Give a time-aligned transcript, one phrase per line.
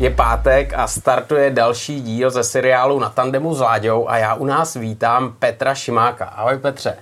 [0.00, 4.44] Je pátek a startuje další díl ze seriálu Na tandemu s Láďou a já u
[4.44, 6.24] nás vítám Petra Šimáka.
[6.24, 6.96] Ahoj Petře.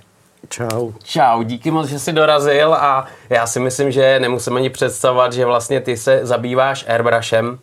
[0.49, 0.91] Čau.
[1.03, 5.45] Čau, díky moc, že jsi dorazil a já si myslím, že nemusím ani představovat, že
[5.45, 7.59] vlastně ty se zabýváš airbrushem,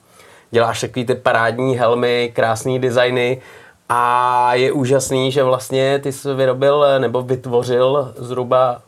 [0.50, 3.42] děláš takový ty parádní helmy, krásný designy
[3.88, 8.82] a je úžasný, že vlastně ty jsi vyrobil nebo vytvořil zhruba,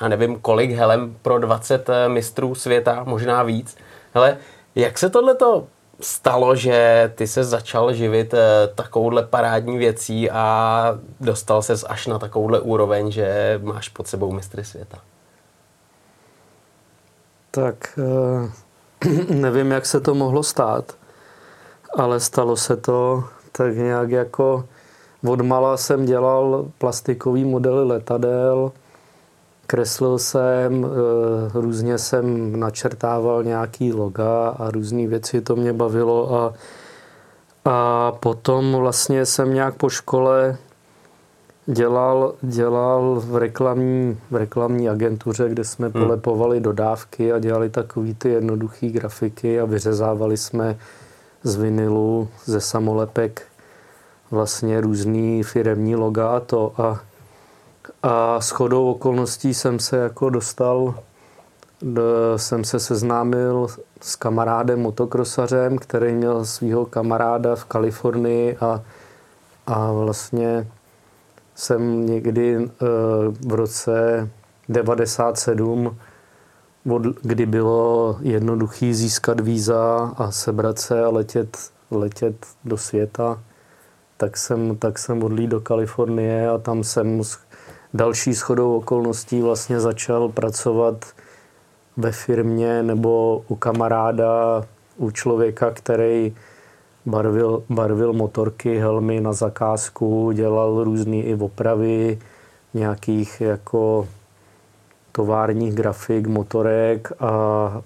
[0.00, 3.76] já nevím kolik helem pro 20 mistrů světa, možná víc.
[4.14, 4.36] Hele,
[4.76, 5.66] jak se tohleto
[6.00, 12.18] stalo, že ty se začal živit eh, takovouhle parádní věcí a dostal ses až na
[12.18, 14.98] takovouhle úroveň, že máš pod sebou mistry světa?
[17.50, 20.94] Tak eh, nevím, jak se to mohlo stát,
[21.96, 24.64] ale stalo se to tak nějak jako
[25.26, 28.72] odmala jsem dělal plastikový modely letadel,
[29.66, 30.88] kreslil jsem, eh,
[31.54, 36.54] různě jsem načrtával nějaký loga a různé věci, to mě bavilo a,
[37.64, 40.56] a potom vlastně jsem nějak po škole
[41.66, 46.02] dělal, dělal v, reklamní, v reklamní agentuře, kde jsme hmm.
[46.02, 50.78] polepovali dodávky a dělali takové ty jednoduché grafiky a vyřezávali jsme
[51.42, 53.42] z vinilu, ze samolepek
[54.30, 57.00] vlastně různý firemní loga a to a
[58.02, 60.94] a s chodou okolností jsem se jako dostal,
[62.36, 63.66] jsem se seznámil
[64.00, 68.82] s kamarádem motokrosařem, který měl svého kamaráda v Kalifornii a,
[69.66, 70.66] a vlastně
[71.54, 72.86] jsem někdy eh,
[73.46, 74.28] v roce
[74.68, 75.96] 97,
[77.22, 81.56] kdy bylo jednoduchý získat víza a sebrat se a letět,
[81.90, 83.42] letět do světa,
[84.16, 87.16] tak jsem, tak jsem odlí do Kalifornie a tam jsem
[87.96, 91.04] další shodou okolností vlastně začal pracovat
[91.96, 94.64] ve firmě nebo u kamaráda,
[94.96, 96.36] u člověka, který
[97.06, 102.18] barvil, barvil motorky, helmy na zakázku, dělal různé i opravy
[102.74, 104.08] nějakých jako
[105.12, 107.30] továrních grafik, motorek a,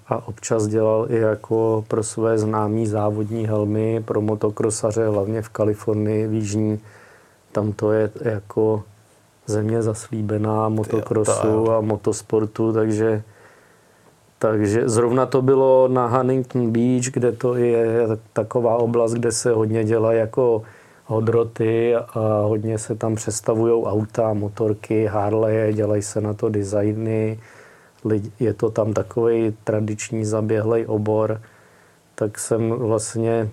[0.07, 6.27] a občas dělal i jako pro své známí závodní helmy pro motokrosaře, hlavně v Kalifornii,
[6.27, 6.79] v Jižní.
[7.51, 8.83] Tam to je jako
[9.45, 13.23] země zaslíbená motokrosu a motosportu, takže,
[14.39, 19.83] takže zrovna to bylo na Huntington Beach, kde to je taková oblast, kde se hodně
[19.83, 20.61] dělá jako
[21.05, 27.39] hodroty a hodně se tam přestavují auta, motorky, Harley, dělají se na to designy,
[28.39, 31.41] je to tam takový tradiční zaběhlej obor,
[32.15, 33.49] tak jsem vlastně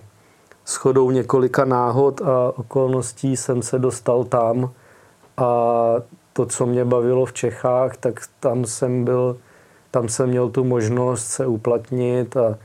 [0.66, 4.70] shodou několika náhod a okolností jsem se dostal tam,
[5.38, 5.94] a
[6.32, 9.36] to, co mě bavilo v Čechách, tak tam jsem byl,
[9.90, 12.58] tam jsem měl tu možnost se uplatnit a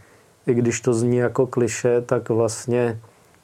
[0.48, 3.00] i když to zní jako kliše, tak vlastně,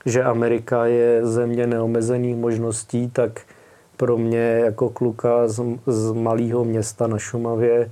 [0.05, 3.41] že Amerika je země neomezených možností, tak
[3.97, 7.91] pro mě jako kluka z, z malého města na Šumavě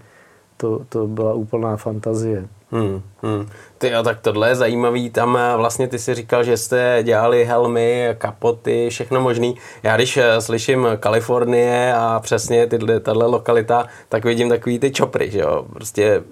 [0.58, 2.48] to, to byla úplná fantazie.
[2.72, 3.50] Hmm, hmm.
[3.78, 5.10] Ty jo, tak tohle je zajímavý.
[5.10, 9.56] Tam eh, vlastně ty si říkal, že jste dělali helmy, kapoty, všechno možný.
[9.84, 15.32] Já když eh, slyším Kalifornie a přesně tyhle, tahle lokalita, tak vidím takový ty čopry,
[15.32, 15.66] že jo.
[15.74, 16.24] Prostě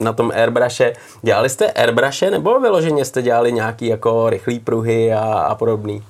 [0.00, 0.92] na tom airbrushe.
[1.22, 6.02] Dělali jste airbrushe nebo vyloženě jste dělali nějaký jako rychlý pruhy a, a podobný?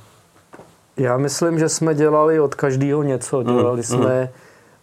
[0.96, 3.36] Já myslím, že jsme dělali od každého něco.
[3.36, 4.28] Hmm, dělali hmm, jsme, hmm.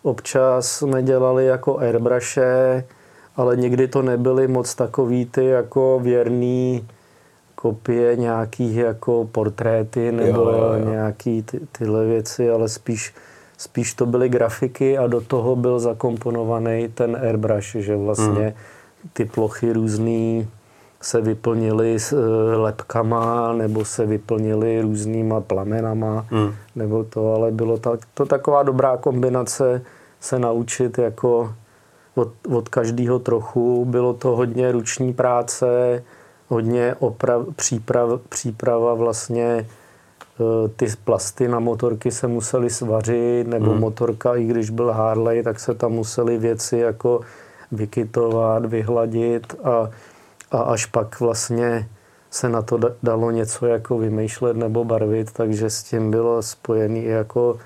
[0.03, 2.84] Občas jsme dělali jako airbrushe,
[3.35, 6.88] ale někdy to nebyly moc takový ty jako věrný
[7.56, 10.89] kopie nějakých jako portréty nebo jo, jo, jo.
[10.89, 13.13] nějaký ty, tyhle věci, ale spíš,
[13.57, 18.53] spíš to byly grafiky a do toho byl zakomponovaný ten airbrush, že vlastně mm.
[19.13, 20.47] ty plochy různý
[21.01, 26.53] se vyplnily s e, lepkama nebo se vyplnily různýma plamenama mm.
[26.75, 29.81] nebo to, ale bylo tak, to taková dobrá kombinace
[30.19, 31.53] se naučit jako
[32.15, 33.86] od, od každého trochu.
[33.86, 36.03] Bylo to hodně ruční práce,
[36.48, 39.65] hodně oprav, příprav, příprava vlastně e,
[40.75, 43.80] ty plasty na motorky se musely svařit, nebo hmm.
[43.80, 47.21] motorka, i když byl Harley, tak se tam musely věci jako
[47.71, 49.89] vykytovat, vyhladit a,
[50.51, 51.89] a až pak vlastně
[52.31, 57.57] se na to dalo něco jako vymýšlet nebo barvit, takže s tím bylo spojený jako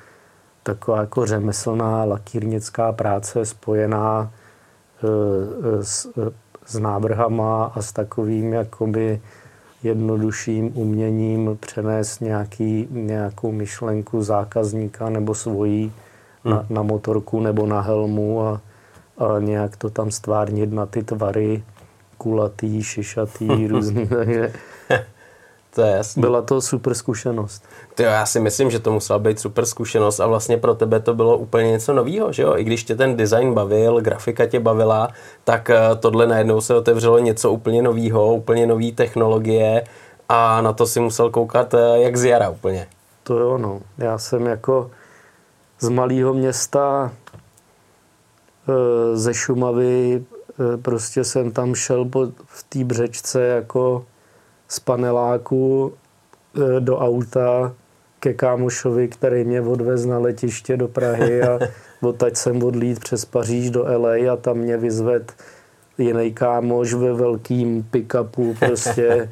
[0.63, 4.31] taková jako řemeslná lakírnická práce spojená
[5.03, 6.09] e, s,
[6.65, 9.21] s návrhama a s takovým jakoby
[9.83, 15.93] jednodušším uměním přenést nějaký, nějakou myšlenku zákazníka nebo svojí
[16.43, 16.53] hmm.
[16.53, 18.61] na, na motorku nebo na helmu a,
[19.17, 21.63] a nějak to tam stvárnit na ty tvary
[22.25, 24.53] kulatý, šišatý, různý, takže
[25.75, 26.21] To je jasný.
[26.21, 27.63] Byla to super zkušenost.
[27.95, 31.13] Ty já si myslím, že to musela být super zkušenost a vlastně pro tebe to
[31.13, 32.57] bylo úplně něco nového, že jo?
[32.57, 35.09] I když tě ten design bavil, grafika tě bavila,
[35.43, 39.83] tak eh, tohle najednou se otevřelo něco úplně nového, úplně nové technologie
[40.29, 42.87] a na to si musel koukat eh, jak z jara úplně.
[43.23, 43.81] To jo, no.
[43.97, 44.91] Já jsem jako
[45.79, 47.11] z malého města
[48.69, 50.25] eh, ze Šumavy,
[50.81, 54.05] prostě jsem tam šel po, v té břečce jako
[54.67, 55.93] z paneláku
[56.55, 57.73] e, do auta
[58.19, 61.59] ke kámošovi, který mě odvez na letiště do Prahy a
[62.01, 65.33] odtaď jsem odlít přes Paříž do LA a tam mě vyzved
[65.97, 69.29] jiný kámoš ve velkým pick-upu, prostě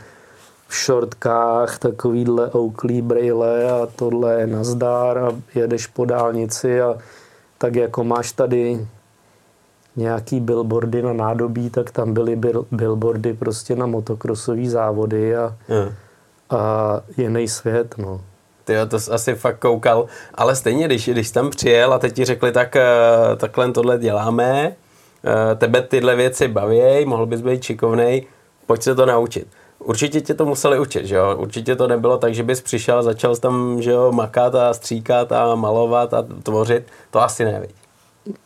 [0.68, 6.98] v šortkách, takovýhle Oakley braille a tohle je nazdár a jedeš po dálnici a
[7.58, 8.88] tak jako máš tady
[9.96, 12.40] nějaký billboardy na nádobí, tak tam byly
[12.72, 15.94] billboardy prostě na motokrosové závody a, mm.
[16.50, 18.22] a jiný svět, no.
[18.66, 20.06] Ty to jsi asi fakt koukal,
[20.36, 22.86] ale stejně, když, když jsi tam přijel a teď ti řekli, tak eh,
[23.38, 24.76] takhle tohle děláme,
[25.26, 28.26] eh, tebe tyhle věci baví, mohl bys být šikovnej,
[28.66, 29.48] pojď se to naučit.
[29.80, 31.36] Určitě tě to museli učit, že jo?
[31.38, 35.56] Určitě to nebylo tak, že bys přišel, začal tam, že jo, makat a stříkat a
[35.56, 36.88] malovat a tvořit.
[37.12, 37.68] To asi neví.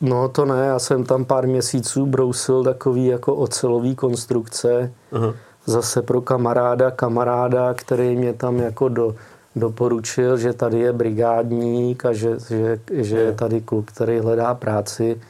[0.01, 4.93] No to ne, já jsem tam pár měsíců brousil takový jako ocelový konstrukce.
[5.13, 5.33] Uh-huh.
[5.65, 9.15] Zase pro kamaráda, kamaráda, který mě tam jako do,
[9.55, 15.21] doporučil, že tady je brigádník a že, že, že je tady kluk, který hledá práci.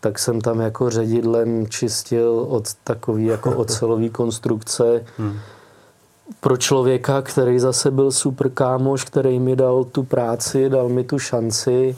[0.00, 5.04] Tak jsem tam jako ředidlem čistil od takový jako ocelový konstrukce.
[5.18, 5.38] Hmm.
[6.40, 11.18] Pro člověka, který zase byl super kámoš, který mi dal tu práci, dal mi tu
[11.18, 11.96] šanci,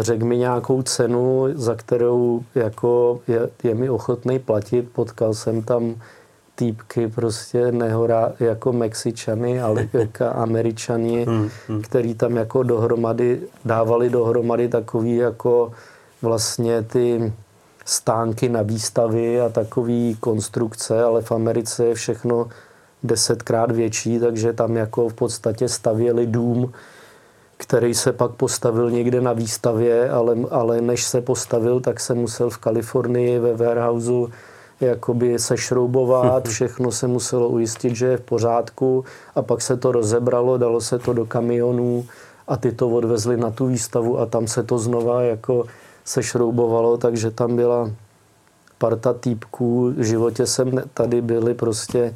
[0.00, 4.88] řekl mi nějakou cenu, za kterou jako je, je mi ochotný platit.
[4.92, 5.94] Potkal jsem tam
[6.54, 11.82] týpky prostě nehora jako Mexičany, ale jako Američani, hmm, hmm.
[11.82, 15.72] který tam jako dohromady, dávali dohromady takový jako
[16.22, 17.32] vlastně ty
[17.84, 22.48] stánky na výstavy a takové konstrukce, ale v Americe je všechno
[23.02, 26.72] desetkrát větší, takže tam jako v podstatě stavěli dům,
[27.60, 32.50] který se pak postavil někde na výstavě, ale, ale než se postavil, tak se musel
[32.50, 34.28] v Kalifornii ve warehouseu
[34.80, 39.04] jakoby sešroubovat, všechno se muselo ujistit, že je v pořádku.
[39.34, 42.06] A pak se to rozebralo, dalo se to do kamionů
[42.48, 45.64] a ty to odvezli na tu výstavu a tam se to znova jako
[46.04, 47.90] sešroubovalo, takže tam byla
[48.78, 49.92] parta týpků.
[49.96, 52.14] V životě jsem tady byli prostě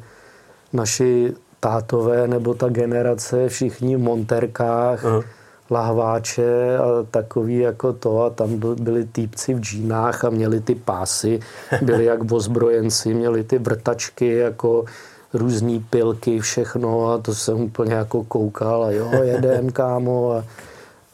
[0.73, 5.23] naši tátové nebo ta generace, všichni v monterkách, uh-huh.
[5.69, 11.39] Lahváče a takový jako to a tam byli týpci v džínách a měli ty pásy,
[11.81, 14.85] byli jak ozbrojenci, měli ty vrtačky jako
[15.33, 20.43] různý pilky, všechno a to jsem úplně jako koukal a jo, jedem kámo a,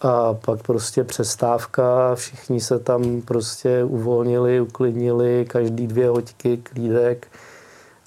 [0.01, 7.27] a pak prostě přestávka, všichni se tam prostě uvolnili, uklidnili, každý dvě hoďky, klídek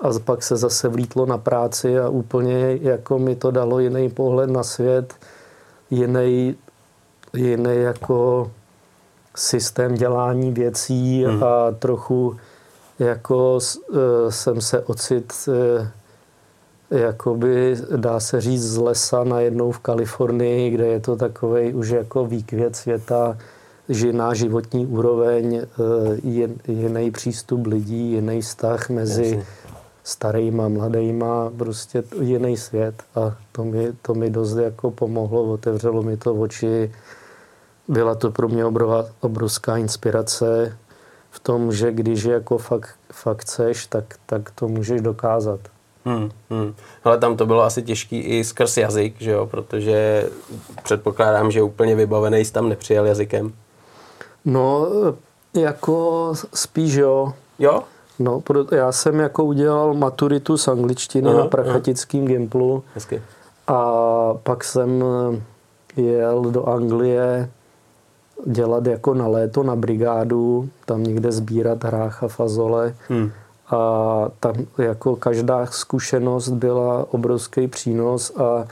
[0.01, 4.51] a pak se zase vlítlo na práci a úplně jako mi to dalo jiný pohled
[4.51, 5.15] na svět,
[5.91, 6.57] jiný,
[7.35, 8.51] jiný jako
[9.37, 11.45] systém dělání věcí hmm.
[11.45, 12.37] a trochu
[12.99, 13.99] jako uh,
[14.29, 15.87] jsem se ocit uh,
[16.99, 22.27] jakoby dá se říct z lesa najednou v Kalifornii, kde je to takový už jako
[22.27, 23.39] výkvět světa,
[23.89, 26.17] jiná životní úroveň, uh,
[26.69, 29.47] jiný přístup lidí, jiný vztah mezi Jasně
[30.05, 36.17] starýma, mladýma, prostě jiný svět a to mi, to mi dost jako pomohlo, otevřelo mi
[36.17, 36.93] to oči.
[37.89, 40.79] Byla to pro mě obrová, obrovská inspirace
[41.31, 45.61] v tom, že když jako fakt, fakt chceš, tak, tak to můžeš dokázat.
[46.05, 46.75] Hmm, hmm.
[47.05, 49.47] Ale tam to bylo asi těžký i skrz jazyk, že jo?
[49.47, 50.29] protože
[50.83, 53.53] předpokládám, že úplně vybavený jsi tam nepřijel jazykem.
[54.45, 54.89] No,
[55.55, 57.33] jako spíš jo.
[57.59, 57.83] Jo?
[58.19, 58.43] No,
[58.73, 62.83] já jsem jako udělal maturitu z angličtiny aha, na prachatickém Gimplu.
[62.95, 63.23] Hezky.
[63.67, 63.81] A
[64.43, 65.05] pak jsem
[65.97, 67.51] jel do Anglie
[68.47, 72.95] dělat jako na léto na brigádu, tam někde sbírat hrácha, fazole.
[73.09, 73.31] Hmm.
[73.71, 78.65] A tam jako každá zkušenost byla obrovský přínos a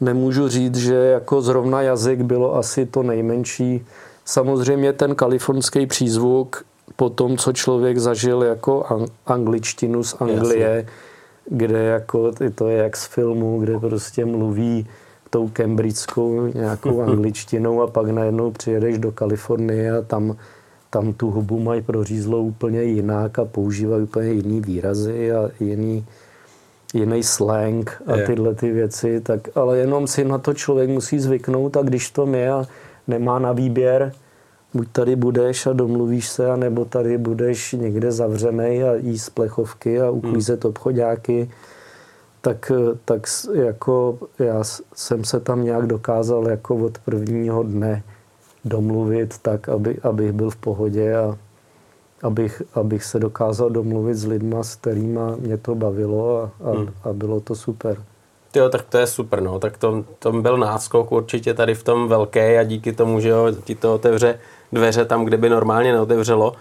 [0.00, 3.86] nemůžu říct, že jako zrovna jazyk bylo asi to nejmenší.
[4.24, 6.64] Samozřejmě ten kalifornský přízvuk
[6.96, 10.86] po tom, co člověk zažil jako angličtinu z Anglie, Jasně.
[11.50, 14.86] kde jako, to je jak z filmu, kde prostě mluví
[15.30, 20.36] tou cambridgeskou nějakou angličtinou a pak najednou přijedeš do Kalifornie a tam,
[20.90, 26.04] tam tu hubu mají prořízlou úplně jinak a používají úplně jiný výrazy a jiný,
[26.94, 31.76] jiný slang a tyhle ty věci, tak, ale jenom si na to člověk musí zvyknout
[31.76, 32.66] a když to je a
[33.08, 34.12] nemá na výběr,
[34.74, 40.10] buď tady budeš a domluvíš se, nebo tady budeš někde zavřený a jíst plechovky a
[40.10, 40.70] uklízet hmm.
[40.70, 41.50] obchodáky,
[42.40, 42.72] tak,
[43.04, 44.64] tak jako já
[44.94, 48.02] jsem se tam nějak dokázal jako od prvního dne
[48.64, 51.38] domluvit tak, aby, abych byl v pohodě a
[52.22, 56.88] abych, abych se dokázal domluvit s lidma, s kterými mě to bavilo a, a, hmm.
[57.04, 57.96] a bylo to super.
[58.54, 59.58] Jo, tak to je super, no.
[59.58, 63.52] Tak to, to byl náskok určitě tady v tom velké a díky tomu, že jo,
[63.64, 64.38] ti to otevře
[64.72, 66.52] dveře tam, kde by normálně neotevřelo.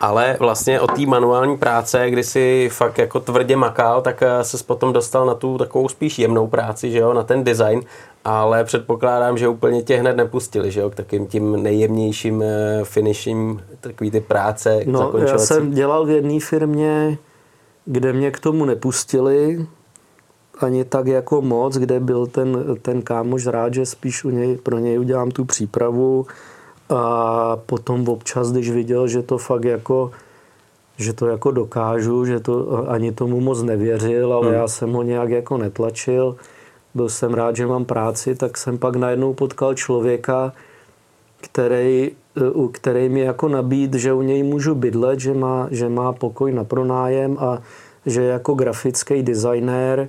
[0.00, 4.64] Ale vlastně od té manuální práce, kdy si fakt jako tvrdě makal, tak eh, se
[4.64, 7.82] potom dostal na tu takovou spíš jemnou práci, že jo, na ten design,
[8.24, 13.62] ale předpokládám, že úplně tě hned nepustili, že jo, k takým tím nejjemnějším eh, finishím,
[13.80, 14.80] takový ty práce.
[14.86, 17.18] No, já jsem dělal v jedné firmě,
[17.84, 19.66] kde mě k tomu nepustili,
[20.60, 24.78] ani tak jako moc, kde byl ten, ten kámoš rád, že spíš u něj, pro
[24.78, 26.26] něj udělám tu přípravu
[26.90, 30.10] a potom občas, když viděl, že to fakt jako
[31.00, 34.54] že to jako dokážu, že to ani tomu moc nevěřil, ale hmm.
[34.54, 36.36] já jsem ho nějak jako netlačil.
[36.94, 40.52] Byl jsem rád, že mám práci, tak jsem pak najednou potkal člověka,
[41.40, 42.10] který,
[42.52, 46.52] u který mi jako nabít, že u něj můžu bydlet, že má, že má pokoj
[46.52, 47.58] na pronájem a
[48.06, 50.08] že jako grafický designér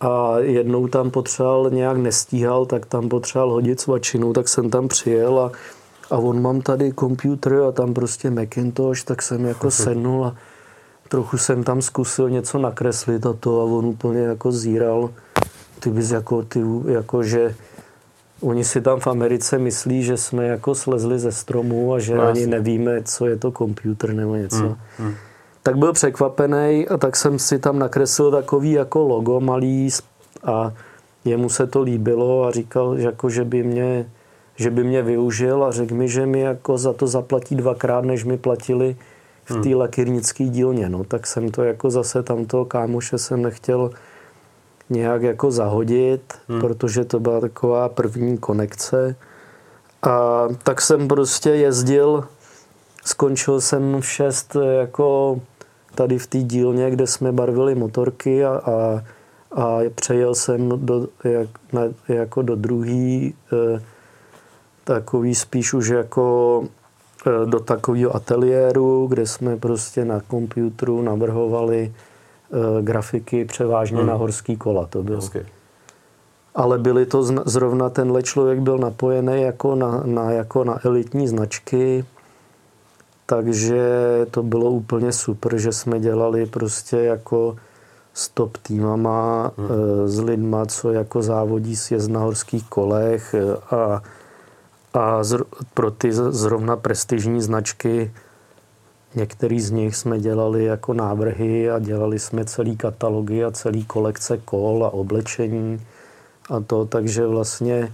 [0.00, 5.38] a jednou tam potřeboval, nějak nestíhal, tak tam potřeboval hodit svačinu, tak jsem tam přijel
[5.38, 5.52] a
[6.10, 10.36] a on mám tady počítač a tam prostě Macintosh, tak jsem jako sednul a
[11.08, 15.10] trochu jsem tam zkusil něco nakreslit a to a on úplně jako zíral.
[15.80, 17.54] Ty bys jako, ty, jako že
[18.40, 22.22] oni si tam v Americe myslí, že jsme jako slezli ze stromu a že no,
[22.22, 24.56] ani nevíme, co je to počítač nebo něco.
[24.56, 25.14] Hmm, hmm.
[25.62, 29.88] Tak byl překvapený a tak jsem si tam nakreslil takový jako logo malý
[30.44, 30.72] a
[31.24, 34.06] jemu se to líbilo a říkal, že, jako, že by mě
[34.56, 38.24] že by mě využil a řekl mi, že mi jako za to zaplatí dvakrát, než
[38.24, 38.96] mi platili
[39.44, 39.78] v té hmm.
[39.78, 40.88] lakirnické dílně.
[40.88, 43.90] No, tak jsem to jako zase tamto kámoše jsem nechtěl
[44.90, 46.60] nějak jako zahodit, hmm.
[46.60, 49.16] protože to byla taková první konekce.
[50.02, 52.24] A tak jsem prostě jezdil,
[53.04, 55.40] skončil jsem v šest jako
[55.94, 59.02] tady v té dílně, kde jsme barvili motorky a, a,
[59.62, 63.82] a přejel jsem do, jak, na, jako do druhý eh,
[64.84, 66.64] takový spíš už jako
[67.26, 74.06] e, do takového ateliéru, kde jsme prostě na počítači navrhovali e, grafiky převážně hmm.
[74.06, 74.86] na horský kola.
[74.86, 75.16] To bylo.
[75.16, 75.46] Hezky.
[76.54, 82.04] Ale byly to zrovna tenhle člověk byl napojený jako na, na, jako na elitní značky,
[83.26, 83.82] takže
[84.30, 87.56] to bylo úplně super, že jsme dělali prostě jako
[88.14, 89.68] s top týmama, hmm.
[89.68, 93.34] E, s lidma, co jako závodí sjezd na horských kolech
[93.70, 94.02] a
[94.94, 95.22] a
[95.74, 98.10] pro ty zrovna prestižní značky
[99.14, 104.38] Některý z nich jsme dělali jako návrhy a dělali jsme celý katalogy a celý kolekce
[104.38, 105.80] kol a oblečení
[106.50, 107.92] a to, takže vlastně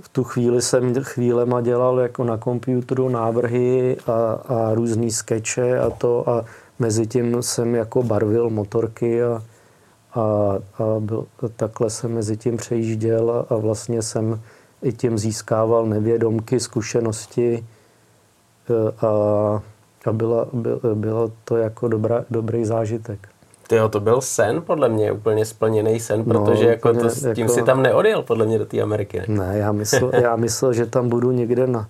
[0.00, 5.90] v tu chvíli jsem chvílema dělal jako na počítači návrhy a, a různý skeče a
[5.90, 6.44] to a
[6.78, 9.42] mezi tím jsem jako barvil motorky a,
[10.14, 10.22] a,
[10.78, 11.26] a byl,
[11.56, 14.40] takhle jsem mezi tím přejížděl a, a vlastně jsem
[14.82, 19.62] i tím získával nevědomky, zkušenosti e, a,
[20.06, 23.28] a byla, byl, bylo to jako dobrá, dobrý zážitek.
[23.68, 27.20] Tyjo, to byl sen, podle mě, úplně splněný sen, no, protože no, jako to, s
[27.34, 29.22] tím jako, si tam neodjel, podle mě, do té Ameriky.
[29.28, 31.88] Ne, ne já, myslel, já myslel, že tam budu někde na,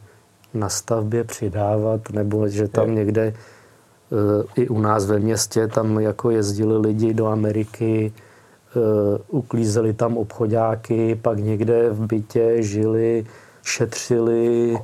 [0.54, 2.94] na stavbě přidávat, nebo že tam je.
[2.94, 3.34] někde e,
[4.56, 8.30] i u nás ve městě tam jako jezdili lidi do Ameriky, Eh,
[9.28, 13.26] uklízeli tam obchodáky, pak někde v bytě žili,
[13.62, 14.78] šetřili,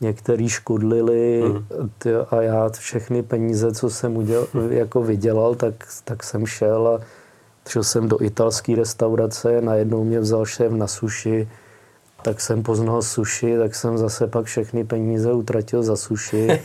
[0.00, 1.42] některý škudlili.
[1.46, 1.64] Mm.
[2.30, 5.74] a já všechny peníze, co jsem udělal, jako vydělal, tak,
[6.04, 7.00] tak jsem šel a
[7.68, 11.48] šel jsem do italské restaurace, najednou mě vzal šéf na suši,
[12.22, 16.48] tak jsem poznal suši, tak jsem zase pak všechny peníze utratil za suši.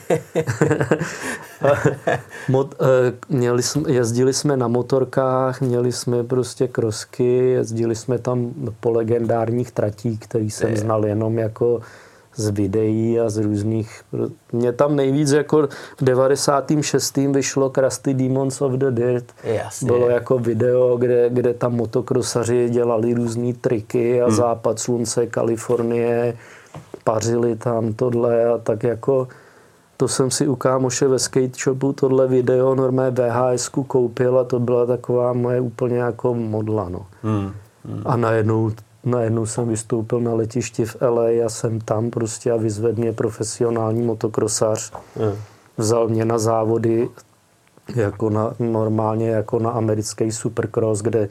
[2.49, 8.53] Mot, eh, měli jsme, jezdili jsme na motorkách, měli jsme prostě krosky, jezdili jsme tam
[8.79, 11.81] po legendárních tratích, který jsem znal jenom jako
[12.37, 14.01] z videí a z různých...
[14.51, 15.67] Mě tam nejvíc jako
[15.97, 17.17] v 96.
[17.17, 19.25] vyšlo Krusty Demons of the Dirt.
[19.43, 19.87] Jasně.
[19.87, 24.35] Bylo jako video, kde, kde tam motokrosaři dělali různé triky a hmm.
[24.35, 26.37] západ slunce, Kalifornie,
[27.03, 29.27] pařili tam tohle a tak jako
[29.97, 34.59] to jsem si u kámoše ve skate shopu tohle video normé VHS koupil a to
[34.59, 36.89] byla taková moje úplně jako modla.
[36.89, 37.05] No.
[37.23, 37.51] Hmm.
[37.85, 38.01] Hmm.
[38.05, 38.71] A najednou,
[39.05, 44.01] najednou jsem vystoupil na letišti v LA a jsem tam prostě a vyzvedl mě profesionální
[44.01, 44.93] motokrosař.
[45.15, 45.33] Hmm.
[45.77, 47.09] Vzal mě na závody
[47.95, 51.29] jako na, normálně jako na americký supercross, kde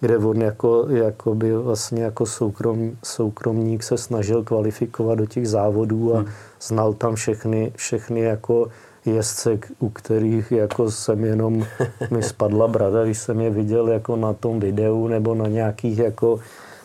[0.00, 6.14] kde on jako, jako by vlastně jako soukrom, soukromník se snažil kvalifikovat do těch závodů
[6.14, 6.28] a hmm.
[6.60, 8.68] znal tam všechny, všechny jako
[9.06, 11.66] jezdce, u kterých jako jsem jenom
[12.10, 16.40] mi spadla brada, když jsem je viděl jako na tom videu nebo na nějakých jako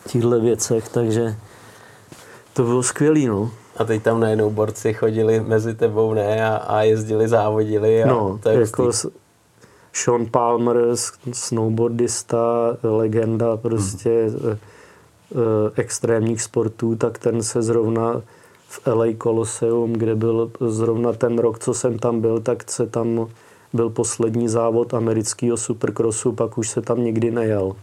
[0.08, 1.36] těchto věcech, takže
[2.54, 3.52] to bylo skvělý, no.
[3.78, 6.46] A teď tam najednou borci chodili mezi tebou, ne?
[6.46, 8.04] A, a jezdili, závodili.
[8.04, 8.92] A no, to je jako
[9.94, 10.78] Sean Palmer,
[11.32, 14.58] snowboardista, legenda prostě hmm.
[15.76, 18.22] extrémních sportů, tak ten se zrovna
[18.68, 23.28] v LA Colosseum, kde byl zrovna ten rok, co jsem tam byl, tak se tam
[23.74, 27.76] byl poslední závod amerického supercrossu, pak už se tam nikdy nejel.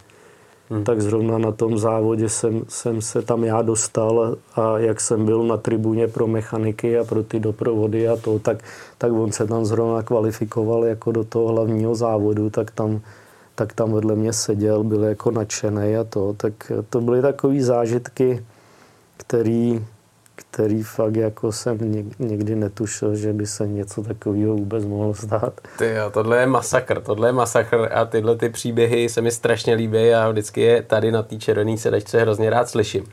[0.71, 0.85] Hmm.
[0.85, 5.43] Tak zrovna na tom závodě jsem, jsem se tam já dostal a jak jsem byl
[5.43, 8.65] na tribuně pro mechaniky a pro ty doprovody a to, tak,
[8.99, 13.01] tak on se tam zrovna kvalifikoval jako do toho hlavního závodu, tak tam,
[13.55, 16.33] tak tam vedle mě seděl, byl jako nadšený a to.
[16.33, 18.45] Tak to byly takové zážitky,
[19.17, 19.85] který,
[20.51, 21.79] který fakt jako jsem
[22.19, 25.61] nikdy netušil, že by se něco takového vůbec mohlo stát.
[25.79, 29.75] Ty jo, tohle je masakr, tohle je masakr a tyhle ty příběhy se mi strašně
[29.75, 33.05] líbí a vždycky je tady na té červené sedačce hrozně rád slyším.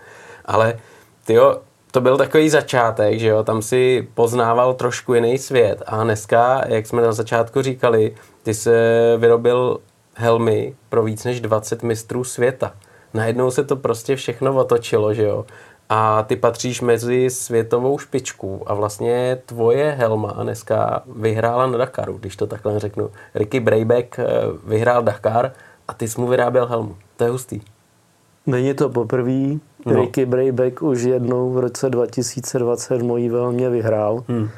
[0.45, 0.79] Ale
[1.25, 6.03] ty jo, to byl takový začátek, že jo, tam si poznával trošku jiný svět a
[6.03, 8.73] dneska, jak jsme na začátku říkali, ty se
[9.17, 9.79] vyrobil
[10.15, 12.73] helmy pro víc než 20 mistrů světa.
[13.13, 15.45] Najednou se to prostě všechno otočilo, že jo
[15.89, 22.35] a ty patříš mezi světovou špičku a vlastně tvoje helma dneska vyhrála na Dakaru, když
[22.35, 23.09] to takhle řeknu.
[23.35, 24.25] Ricky Brayback eh,
[24.63, 25.51] vyhrál Dakar
[25.87, 26.95] a ty jsi mu vyráběl helmu.
[27.17, 27.61] To je hustý.
[28.45, 29.57] Není to poprvé.
[29.85, 30.01] No.
[30.01, 34.23] Ricky Brayback už jednou v roce 2020 mojí velmě vyhrál.
[34.27, 34.49] Hmm.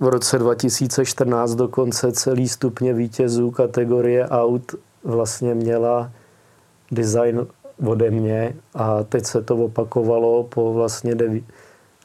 [0.00, 4.74] V roce 2014 dokonce celý stupně vítězů kategorie aut
[5.04, 6.10] vlastně měla
[6.90, 7.46] design
[7.86, 11.44] ode mě a teď se to opakovalo po vlastně deví,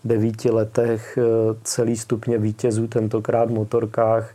[0.05, 4.31] devíti letech eh, celý stupně vítězů, tentokrát v motorkách,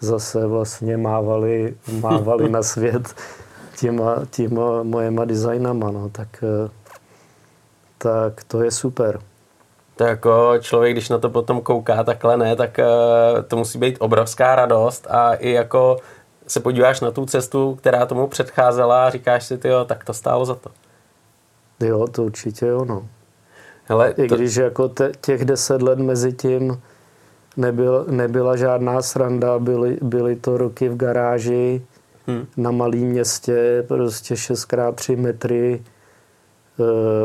[0.00, 3.14] zase vlastně mávali, mávali na svět
[3.80, 6.70] těma, těma mojema designama, no, tak, eh,
[7.98, 9.20] tak to je super.
[9.96, 12.86] To jako člověk, když na to potom kouká takhle ne, tak eh,
[13.48, 15.96] to musí být obrovská radost a i jako
[16.46, 20.14] se podíváš na tu cestu, která tomu předcházela a říkáš si, ty jo, tak to
[20.14, 20.70] stálo za to.
[21.80, 23.08] Jo, to určitě jo, no.
[23.84, 24.36] Hele, I to...
[24.36, 26.80] když jako te, těch deset let mezi tím
[27.56, 31.82] nebyl, nebyla žádná sranda, byly, byly to roky v garáži
[32.26, 32.46] hmm.
[32.56, 35.82] na malém městě, prostě 6x3 metry, e,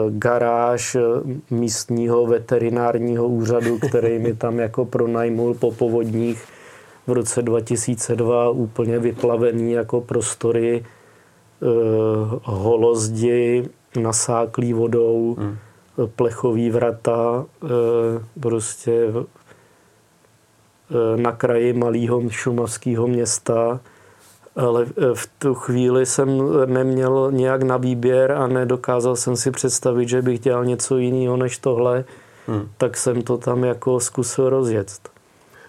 [0.09, 0.97] garáž
[1.49, 6.43] místního veterinárního úřadu, který mi tam jako pronajmul po povodních
[7.07, 10.85] v roce 2002 úplně vyplavený jako prostory, e,
[12.43, 13.69] holozdi,
[14.01, 15.57] nasáklý vodou, hmm.
[16.15, 17.67] plechový vrata, e,
[18.39, 19.11] prostě e,
[21.17, 23.79] na kraji malého šumavského města,
[24.55, 26.27] ale v tu chvíli jsem
[26.65, 31.57] neměl nějak na výběr a nedokázal jsem si představit, že bych dělal něco jiného než
[31.57, 32.05] tohle,
[32.47, 32.67] hmm.
[32.77, 35.10] tak jsem to tam jako zkusil rozjet.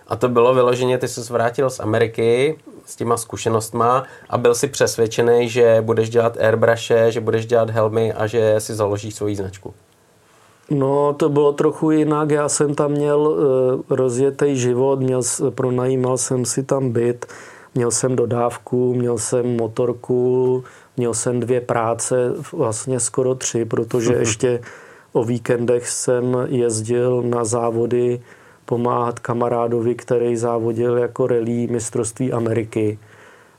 [0.09, 4.69] A to bylo vyloženě, ty jsi vrátil z Ameriky s těma zkušenostma a byl si
[4.69, 9.75] přesvědčený, že budeš dělat airbrushe, že budeš dělat helmy a že si založíš svoji značku.
[10.71, 12.31] No, to bylo trochu jinak.
[12.31, 17.27] Já jsem tam měl uh, rozjetý život, měl, pronajímal jsem si tam byt,
[17.75, 20.65] měl jsem dodávku, měl jsem motorku,
[20.97, 22.17] měl jsem dvě práce,
[22.53, 24.61] vlastně skoro tři, protože ještě
[25.13, 28.21] o víkendech jsem jezdil na závody
[28.73, 32.99] pomáhat kamarádovi, který závodil jako rally mistrovství Ameriky.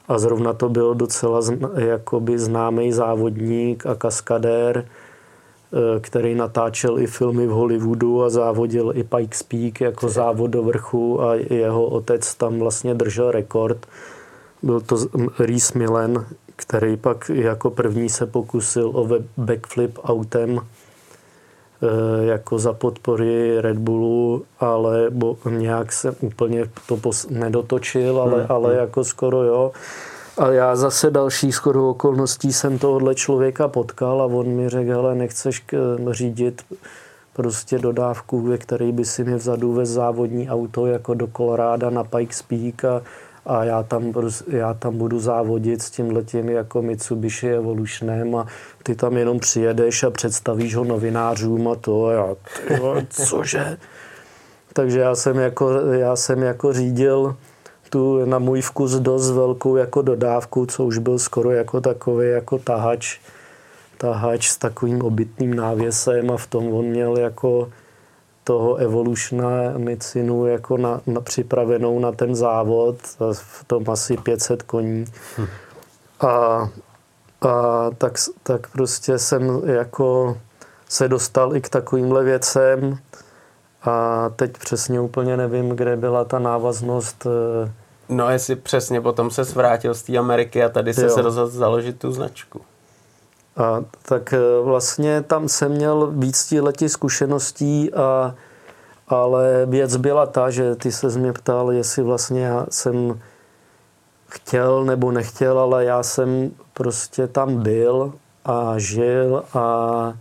[0.07, 1.39] A zrovna to byl docela
[1.77, 9.03] jakoby známý závodník a kaskadér, eh, který natáčel i filmy v Hollywoodu a závodil i
[9.03, 13.85] Pikes Peak jako závod do vrchu a jeho otec tam vlastně držel rekord.
[14.63, 14.97] Byl to
[15.39, 20.59] Reese Millen, který pak jako první se pokusil o backflip autem
[22.21, 28.45] jako za podpory Red Bullu, ale bo, nějak jsem úplně to pos, nedotočil, ale, hmm.
[28.49, 28.79] ale hmm.
[28.79, 29.71] jako skoro jo.
[30.37, 35.15] A já zase další skoro okolností jsem tohohle člověka potkal a on mi řekl, ale
[35.15, 35.65] nechceš
[36.11, 36.61] řídit
[37.33, 42.03] prostě dodávku, ve které by si mi vzadu ve závodní auto jako do Koloráda na
[42.03, 43.01] Pikes Peak a,
[43.45, 44.13] a já, tam,
[44.47, 48.47] já tam budu závodit s tím letím jako Mitsubishi Evolutionem a
[48.83, 52.35] ty tam jenom přijedeš a představíš ho novinářům a to a já,
[52.67, 53.77] tyjo, cože?
[54.73, 57.35] Takže já jsem jako, já jsem jako řídil
[57.89, 62.57] tu na můj vkus dost velkou jako dodávku, co už byl skoro jako takový jako
[62.57, 63.19] tahač,
[63.97, 67.69] tahač s takovým obytným návěsem a v tom on měl jako
[68.43, 72.95] toho Evolutiona Micinu jako na, na, připravenou na ten závod,
[73.31, 75.05] v tom asi 500 koní.
[75.37, 75.47] Hm.
[76.21, 80.37] A, a tak, tak prostě jsem jako
[80.89, 82.97] se dostal i k takovýmhle věcem
[83.83, 87.27] a teď přesně úplně nevím, kde byla ta návaznost.
[87.65, 87.71] Eh,
[88.09, 92.11] no jestli přesně potom se zvrátil z té Ameriky a tady se rozhodl založit tu
[92.11, 92.61] značku.
[93.57, 98.35] A tak eh, vlastně tam jsem měl víc letí zkušeností, a,
[99.07, 103.19] ale věc byla ta, že ty se mě ptal, jestli vlastně já jsem
[104.29, 108.13] chtěl nebo nechtěl, ale já jsem prostě tam byl
[108.45, 110.13] a žil a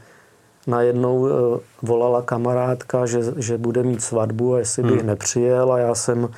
[0.66, 5.06] najednou eh, volala kamarádka, že, že bude mít svatbu a jestli bych hmm.
[5.06, 6.28] nepřijel a já jsem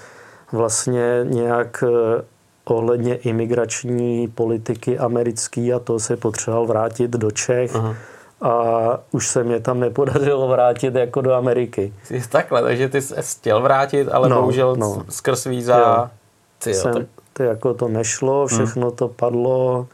[0.52, 2.24] vlastně nějak eh,
[2.64, 7.76] ohledně imigrační politiky americký a to se potřeboval vrátit do Čech.
[7.76, 7.94] Aha.
[8.40, 11.92] A už se mě tam nepodařilo vrátit jako do Ameriky.
[12.04, 15.04] Jsi takhle, takže ty jsi chtěl vrátit, ale no, bohužel no.
[15.08, 16.10] skrz víza...
[16.58, 17.06] Ty, jo, jsem, tak...
[17.32, 18.48] ty jako to nešlo, hmm.
[18.48, 18.96] všechno hmm.
[18.96, 19.86] to padlo.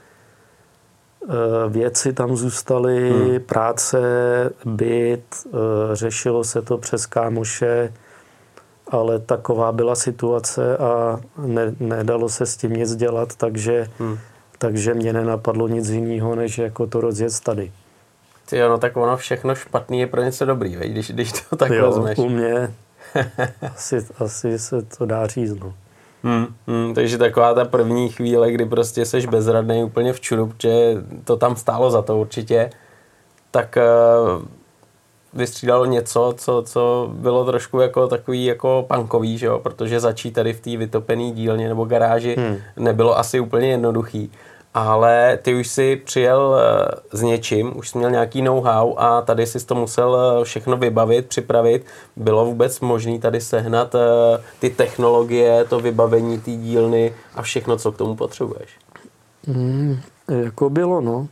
[1.29, 3.41] Eh, věci tam zůstaly, hmm.
[3.41, 4.01] práce,
[4.65, 5.57] byt, eh,
[5.93, 7.93] řešilo se to přes kámoše,
[8.91, 14.19] ale taková byla situace a ne, nedalo se s tím nic dělat, takže, hmm.
[14.59, 17.73] takže mě nenapadlo nic jiného, než jako to rozjet tady.
[18.51, 21.57] Ty jo, no tak ono všechno špatný je pro něco dobrý, veď, když, když to
[21.57, 22.19] tak jo, vezmeš.
[22.19, 22.75] u mě
[23.75, 25.75] asi, asi se to dá říct, no.
[26.23, 30.97] Hmm, hmm, takže taková ta první chvíle, kdy prostě seš bezradný úplně v čuru, protože
[31.25, 32.71] to tam stálo za to určitě,
[33.51, 33.79] tak
[34.37, 34.43] uh,
[35.33, 39.59] vystřídalo něco, co, co bylo trošku jako takový jako punkový, že jo?
[39.59, 42.57] protože začít tady v té vytopené dílně nebo garáži hmm.
[42.77, 44.31] nebylo asi úplně jednoduchý
[44.75, 49.47] ale ty už si přijel eh, s něčím, už jsi měl nějaký know-how a tady
[49.47, 51.87] jsi to musel eh, všechno vybavit, připravit.
[52.17, 53.99] Bylo vůbec možné tady sehnat eh,
[54.59, 58.71] ty technologie, to vybavení té dílny a všechno, co k tomu potřebuješ?
[59.47, 61.29] Hmm, jako bylo, no.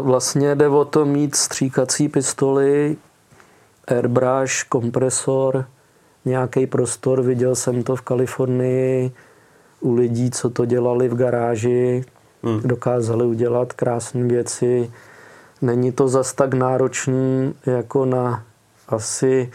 [0.00, 2.96] Vlastně jde o to mít stříkací pistoli,
[3.88, 5.64] airbrush, kompresor,
[6.24, 9.12] nějaký prostor, viděl jsem to v Kalifornii,
[9.80, 12.04] u lidí, co to dělali v garáži,
[12.42, 12.60] hmm.
[12.64, 14.90] dokázali udělat krásné věci.
[15.62, 18.42] Není to zas tak náročný jako na
[18.88, 19.50] asi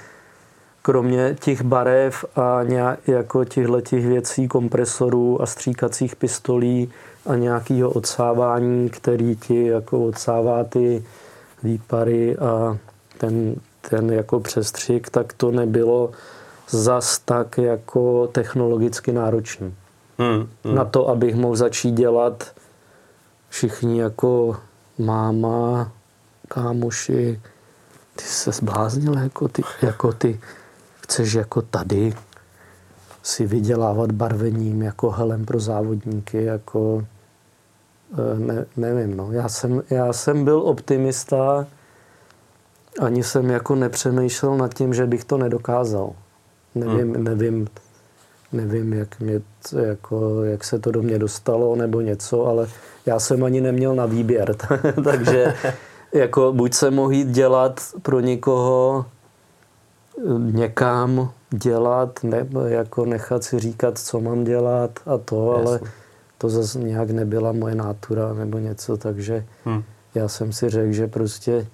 [0.82, 6.92] kromě těch barev a nějak, jako těchto těch věcí, kompresorů a stříkacích pistolí
[7.26, 11.04] a nějakého odsávání, který ti jako odsává ty
[11.64, 12.78] výpary a
[13.18, 13.56] ten,
[13.90, 16.12] ten jako přestřik, tak to nebylo
[16.70, 19.74] zas tak jako technologicky náročný
[20.18, 20.76] hmm, hmm.
[20.76, 22.52] na to, abych mohl začít dělat
[23.50, 24.58] všichni jako
[24.98, 25.92] máma,
[26.48, 27.42] kámoši,
[28.16, 30.40] ty se zbláznil jako ty, jako ty
[31.02, 32.14] chceš jako tady
[33.24, 37.06] si vydělávat barvením jako helem pro závodníky, jako
[38.38, 39.32] ne, nevím, no.
[39.32, 41.68] Já jsem, já jsem byl optimista,
[43.00, 46.14] ani jsem jako nepřemýšlel nad tím, že bych to nedokázal.
[46.76, 47.24] Nevím, hmm.
[47.24, 47.68] nevím,
[48.54, 49.42] nevím, jak, mě,
[49.86, 52.68] jako, jak se to do mě dostalo nebo něco, ale
[53.06, 54.56] já jsem ani neměl na výběr.
[55.04, 55.54] Takže
[56.14, 59.06] jako buď se mohl jít dělat pro někoho
[60.38, 65.70] někam dělat, nebo jako nechat si říkat, co mám dělat a to, Jasně.
[65.70, 65.80] ale
[66.42, 69.84] to zase nějak nebyla moje nátura nebo něco, takže hmm.
[70.16, 71.68] já jsem si řekl, že prostě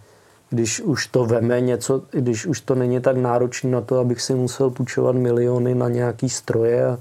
[0.50, 4.36] když už to veme něco, když už to není tak náročné na to, abych si
[4.36, 6.98] musel půjčovat miliony na nějaký stroje a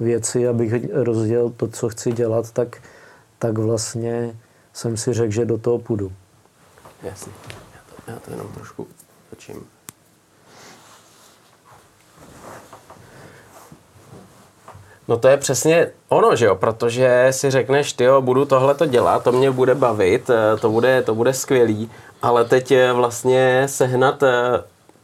[0.00, 2.76] věci, abych rozdělil to, co chci dělat, tak,
[3.38, 4.36] tak vlastně
[4.72, 6.12] jsem si řekl, že do toho půjdu.
[7.02, 7.32] Jasně.
[7.46, 8.86] Já to, já to jenom trošku
[9.30, 9.73] točím.
[15.08, 18.86] No to je přesně ono, že jo, protože si řekneš, ty jo, budu tohle to
[18.86, 21.90] dělat, to mě bude bavit, eh, to bude, to bude skvělý,
[22.22, 24.62] ale teď vlastně sehnat eh,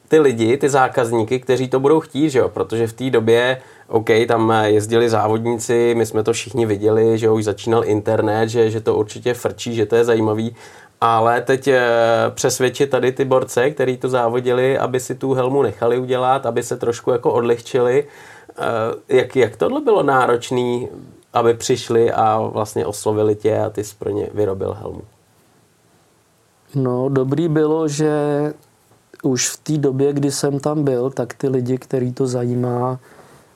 [0.09, 4.09] ty lidi, ty zákazníky, kteří to budou chtít, že jo, protože v té době, OK,
[4.29, 8.95] tam jezdili závodníci, my jsme to všichni viděli, že už začínal internet, že, že to
[8.95, 10.57] určitě frčí, že to je zajímavý,
[11.01, 11.81] ale teď eh,
[12.35, 16.77] přesvědčit tady ty borce, který to závodili, aby si tu helmu nechali udělat, aby se
[16.77, 18.05] trošku jako odlehčili.
[18.59, 20.89] Eh, jak, jak tohle bylo náročný,
[21.33, 25.03] aby přišli a vlastně oslovili tě a ty jsi pro ně vyrobil helmu?
[26.75, 28.13] No, dobrý bylo, že
[29.23, 32.99] už v té době, kdy jsem tam byl, tak ty lidi, který to zajímá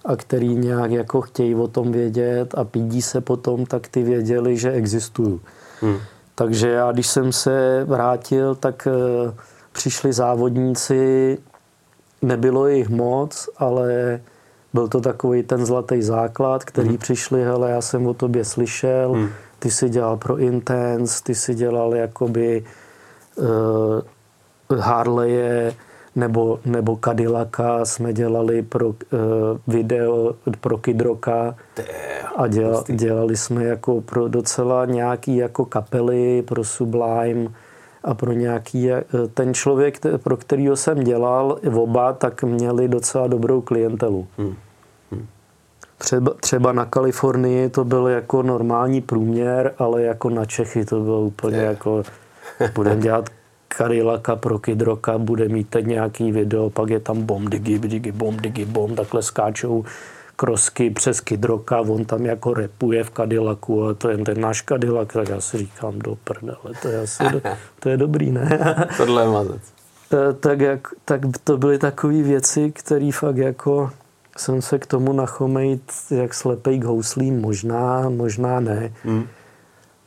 [0.05, 4.57] a který nějak jako chtějí o tom vědět a pídí se potom, tak ty věděli,
[4.57, 5.41] že existuju.
[5.81, 5.99] Hmm.
[6.35, 9.35] Takže já, když jsem se vrátil, tak eh,
[9.73, 11.39] přišli závodníci,
[12.23, 14.21] nebylo jich moc, ale
[14.75, 16.99] byl to takový ten zlatý základ, který hmm.
[16.99, 19.29] přišli, hele, já jsem o tobě slyšel, hmm.
[19.59, 22.65] ty si dělal pro Intense, ty si dělal jakoby
[23.37, 25.75] uh, Harleje
[26.17, 28.95] nebo, nebo Cadillaca jsme dělali pro uh,
[29.67, 31.55] video pro Kidroka
[32.37, 37.49] a děla, dělali jsme jako pro docela nějaký jako kapely pro Sublime
[38.05, 43.61] a pro nějaký, eh, ten člověk, pro kterýho jsem dělal, oba, tak měli docela dobrou
[43.61, 44.27] klientelu.
[44.39, 44.55] Hmm.
[45.11, 45.27] Hmm.
[45.99, 51.21] Třeba, třeba na Kalifornii to byl jako normální průměr, ale jako na Čechy to bylo
[51.21, 51.65] úplně je.
[51.65, 52.03] jako
[52.75, 53.29] budeme dělat
[53.69, 58.37] Karilaka pro Kidroka, bude mít teď nějaký video, pak je tam bom, digi, digi, bom,
[58.37, 59.85] digi, bom, takhle skáčou
[60.37, 65.09] krosky přes Kidroka, on tam jako repuje v Cadillacu a to je ten náš Cadillac,
[65.13, 67.41] tak já si říkám do prdele, to je asi, do,
[67.81, 68.59] to je dobrý, ne?
[68.97, 69.63] Tohle je mazec.
[70.13, 73.91] E, tak, jak, tak to byly takové věci, které fakt jako
[74.37, 78.93] jsem se k tomu nachomejt jak slepej k houslím, možná, možná ne.
[79.05, 79.27] Mm.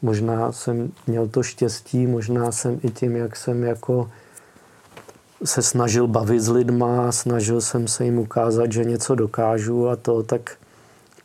[0.02, 4.10] Možná jsem měl to štěstí, možná jsem i tím, jak jsem jako
[5.44, 10.24] se snažil bavit s lidma, snažil jsem se jim ukázat, že něco dokážu a to,
[10.24, 10.52] tak,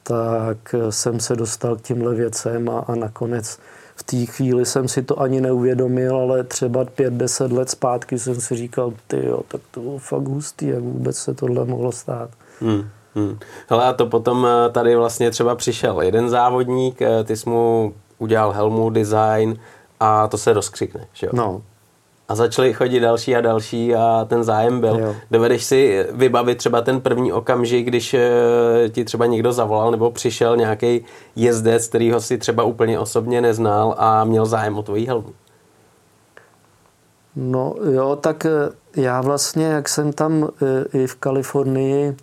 [0.02, 3.58] tak jsem se dostal k tímhle věcem a, a nakonec
[3.96, 8.34] v té chvíli jsem si to ani neuvědomil, ale třeba pět, deset let zpátky jsem
[8.34, 12.30] si říkal, ty jo, tak to bylo fakt hustý, jak vůbec se tohle mohlo stát.
[12.60, 12.88] Hmm.
[13.14, 13.38] Hmm.
[13.68, 17.94] Hele, a to potom eh, tady vlastně třeba přišel jeden závodník, eh, ty jsi mu
[18.18, 19.56] udělal helmu, design
[20.00, 21.32] a to se rozkřikne, že jo?
[21.34, 21.62] No.
[22.32, 24.98] A začali chodit další a další a ten zájem byl.
[24.98, 25.16] Jo.
[25.30, 28.30] Dovedeš si vybavit třeba ten první okamžik, když eh,
[28.88, 31.04] ti třeba někdo zavolal nebo přišel nějaký
[31.36, 35.28] jezdec, kterýho si třeba úplně osobně neznal a měl zájem o tvojí helmu?
[37.36, 38.50] No jo, tak eh,
[38.96, 40.48] já vlastně, jak jsem tam
[40.94, 42.16] eh, i v Kalifornii,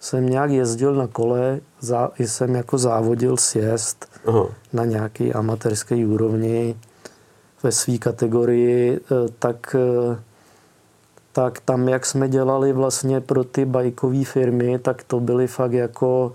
[0.00, 1.60] jsem nějak jezdil na kole,
[2.18, 4.46] jsem jako závodil sjezd Aha.
[4.72, 6.76] na nějaký amatérské úrovni
[7.62, 10.18] ve své kategorii, eh, tak, eh,
[11.32, 16.32] tak tam, jak jsme dělali vlastně pro ty bajkové firmy, tak to byly fakt jako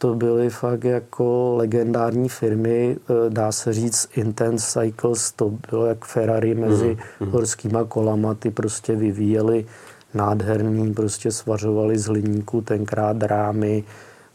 [0.00, 6.04] to byly fakt jako legendární firmy, eh, dá se říct Intense Cycles, to bylo jak
[6.04, 7.30] Ferrari mezi mm.
[7.30, 9.66] horskýma kolama, ty prostě vyvíjeli
[10.14, 13.84] nádherný, prostě svařovali z hliníku tenkrát drámy,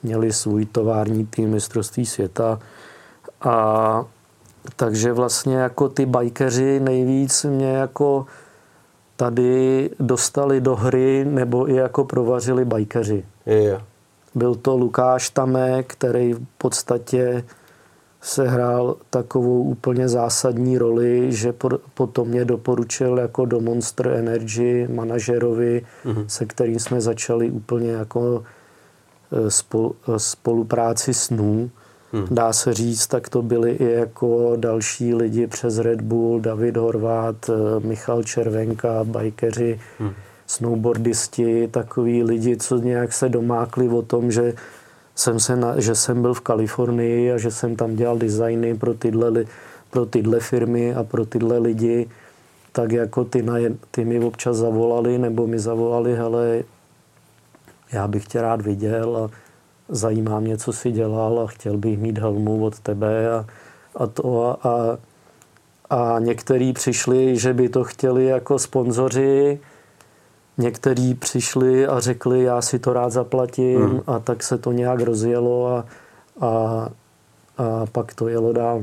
[0.03, 2.59] měli svůj tovární tým mistrovství světa
[3.41, 4.05] a
[4.75, 8.25] takže vlastně jako ty bajkeři nejvíc mě jako
[9.15, 13.25] tady dostali do hry nebo i jako provařili bajkeři.
[13.45, 13.83] Yeah.
[14.35, 17.43] Byl to Lukáš Tamek, který v podstatě
[18.21, 21.53] sehrál takovou úplně zásadní roli, že
[21.93, 26.25] potom mě doporučil jako do Monster Energy manažerovi, mm-hmm.
[26.27, 28.43] se kterým jsme začali úplně jako
[29.31, 29.47] e,
[30.15, 31.71] e, spolupráci snů.
[32.15, 32.27] Hmm.
[32.31, 37.49] Dá se říct, tak to byli i jako další lidi přes Red Bull, David Horvát,
[37.49, 40.13] e, Michal Červenka, bajkeři, hmm.
[40.47, 44.53] snowboardisti, takový lidi, co nějak se domákli o tom, že
[45.15, 48.93] jsem, se na, že jsem byl v Kalifornii a že jsem tam dělal designy pro
[48.93, 49.45] tyhle,
[49.89, 52.09] pro tyhle firmy a pro tyhle lidi,
[52.71, 53.53] tak jako ty, na,
[53.91, 56.63] ty mi občas zavolali nebo mi zavolali, hele,
[57.91, 59.44] já bych tě rád viděl a
[59.89, 63.45] zajímá mě, co jsi dělal a chtěl bych mít helmu od tebe a,
[63.95, 64.97] a to a, a,
[65.89, 69.59] a některý přišli, že by to chtěli jako sponzoři,
[70.57, 74.01] Někteří přišli a řekli, já si to rád zaplatím hmm.
[74.07, 75.85] a tak se to nějak rozjelo a,
[76.41, 76.47] a,
[77.57, 78.81] a pak to jelo dál.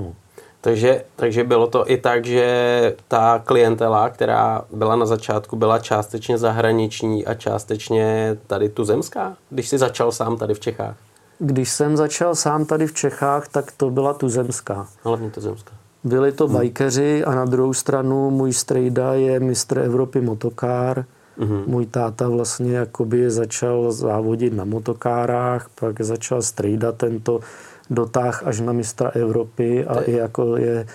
[0.64, 6.38] Takže, takže bylo to i tak, že ta klientela, která byla na začátku, byla částečně
[6.38, 10.96] zahraniční a částečně tady tu zemská, když jsi začal sám tady v Čechách?
[11.38, 14.86] Když jsem začal sám tady v Čechách, tak to byla tu zemská.
[15.04, 15.72] Hlavně tu zemská.
[16.04, 16.56] Byli to hmm.
[16.56, 21.04] bajkeři a na druhou stranu můj strejda je mistr Evropy motokár,
[21.38, 21.66] Mm-hmm.
[21.66, 27.40] Můj táta vlastně jakoby začal závodit na motokárách, pak začal strejdat tento
[27.90, 30.86] dotáh až na mistra Evropy a i jako je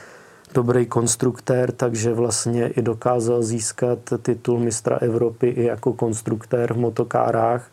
[0.53, 7.69] dobrý konstruktér, takže vlastně i dokázal získat titul mistra Evropy i jako konstruktér v motokárách.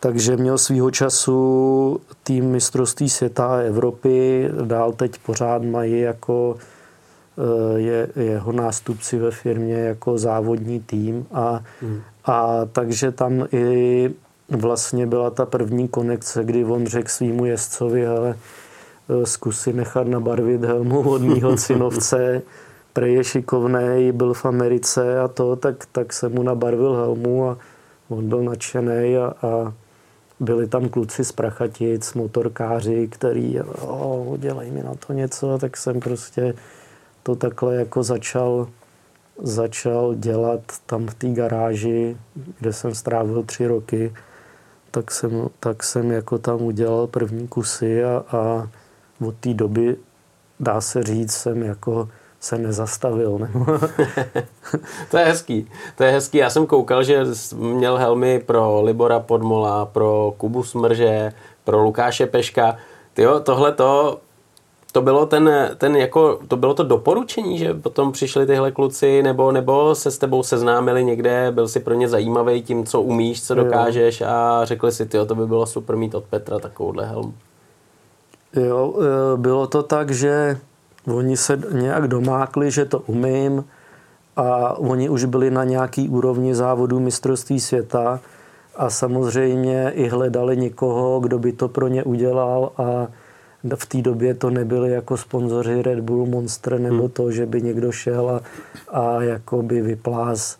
[0.00, 7.80] Takže měl svýho času tým mistrovství světa a Evropy, dál teď pořád mají jako eh,
[7.80, 12.00] je, jeho nástupci ve firmě jako závodní tým a, hmm.
[12.24, 14.10] a takže tam i
[14.56, 18.36] vlastně byla ta první konekce, kdy on řekl svýmu jezdcovi, ale
[19.24, 22.42] zkusy nechat nabarvit helmu od mýho synovce,
[22.92, 27.58] prej je šikovný, byl v Americe a to, tak, tak jsem mu nabarvil helmu a
[28.08, 29.72] on byl nadšený a, a
[30.40, 36.00] byli tam kluci z Prachatic, motorkáři, který, oh, dělej mi na to něco, tak jsem
[36.00, 36.54] prostě
[37.22, 38.68] to takhle jako začal,
[39.42, 42.16] začal dělat tam v té garáži,
[42.60, 44.12] kde jsem strávil tři roky,
[44.92, 48.68] tak jsem, tak jsem jako tam udělal první kusy a, a
[49.26, 49.96] od té doby,
[50.60, 52.08] dá se říct, jsem jako
[52.40, 53.38] se nezastavil.
[53.38, 53.50] Ne?
[55.10, 55.70] to je hezký.
[55.96, 56.38] To je hezký.
[56.38, 57.24] Já jsem koukal, že
[57.56, 61.32] měl helmy pro Libora Podmola, pro Kubu Smrže,
[61.64, 62.76] pro Lukáše Peška.
[63.14, 64.20] Tyjo, tohle to,
[64.92, 69.52] to bylo ten, ten jako, to bylo to doporučení, že potom přišli tyhle kluci, nebo,
[69.52, 73.54] nebo se s tebou seznámili někde, byl si pro ně zajímavý tím, co umíš, co
[73.54, 77.34] dokážeš a řekli si, ty, to by bylo super mít od Petra takovouhle helmu.
[78.56, 80.58] Jo, e, bylo to tak, že
[81.14, 83.64] oni se nějak domákli, že to umím
[84.36, 88.20] a oni už byli na nějaký úrovni závodu mistrovství světa
[88.76, 93.06] a samozřejmě i hledali někoho, kdo by to pro ně udělal a
[93.76, 97.10] v té době to nebyly jako sponzoři Red Bull Monster nebo hmm.
[97.10, 98.40] to, že by někdo šel a,
[99.00, 100.58] a jako by vyplás,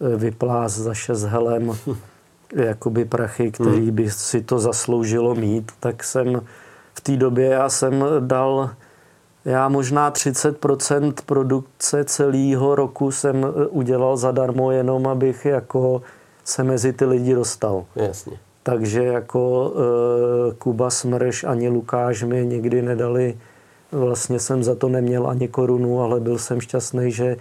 [0.00, 1.72] e, vyplás za šest helem
[2.54, 3.90] jakoby prachy, který hmm.
[3.90, 6.42] by si to zasloužilo mít, tak jsem
[6.94, 8.70] v té době já jsem dal
[9.44, 16.02] já možná 30% produkce celého roku jsem e, udělal zadarmo, jenom abych jako
[16.44, 17.84] se mezi ty lidi dostal.
[17.96, 18.38] Jasně.
[18.64, 23.38] Takže jako e, Kuba Smrš ani Lukáš mi nikdy nedali,
[23.92, 27.36] vlastně jsem za to neměl ani korunu, ale byl jsem šťastný, že, e,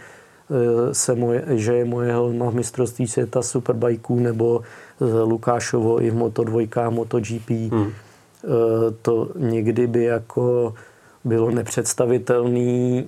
[0.93, 6.15] se moje, že je moje helma v mistrovství světa superbajků nebo e, Lukášovo i v
[6.15, 7.49] Moto2, MotoGP.
[7.49, 7.91] Hmm
[8.43, 10.73] Eh, to někdy by jako
[11.23, 13.03] bylo nepředstavitelné,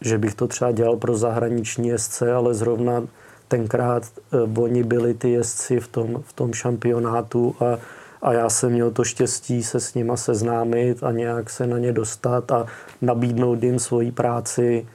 [0.00, 3.06] že bych to třeba dělal pro zahraniční jezdce, ale zrovna
[3.48, 4.02] tenkrát
[4.32, 7.78] eh, oni byli ty jezdci v tom, v tom šampionátu a,
[8.22, 11.92] a já jsem měl to štěstí se s nima seznámit a nějak se na ně
[11.92, 12.66] dostat a
[13.02, 14.86] nabídnout jim svoji práci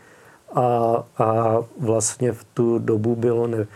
[0.54, 3.68] a, a vlastně v tu dobu bylo ne,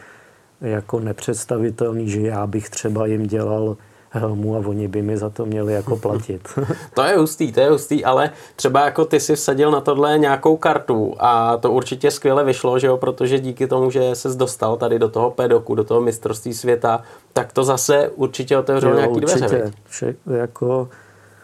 [0.62, 3.78] jako nepředstavitelný, že já bych třeba jim dělal
[4.14, 6.42] helmu a oni by mi za to měli jako platit.
[6.94, 10.58] to je hustý, to je hustý, ale třeba jako ty si vsadil na tohle nějakou
[10.58, 15.00] kartu a to určitě skvěle vyšlo, že jo, protože díky tomu, že se dostal tady
[15.00, 17.02] do toho pedoku, do toho mistrovství světa,
[17.34, 19.40] tak to zase určitě otevřelo nějaký určitě.
[19.40, 19.72] dveře.
[19.86, 20.90] Vše, jako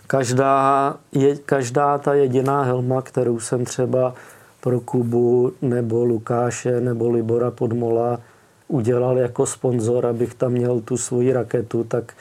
[0.08, 4.14] každá, je, každá ta jediná helma, kterou jsem třeba
[4.62, 8.20] pro Kubu nebo Lukáše nebo Libora Podmola
[8.68, 12.14] udělal jako sponzor, abych tam měl tu svoji raketu, tak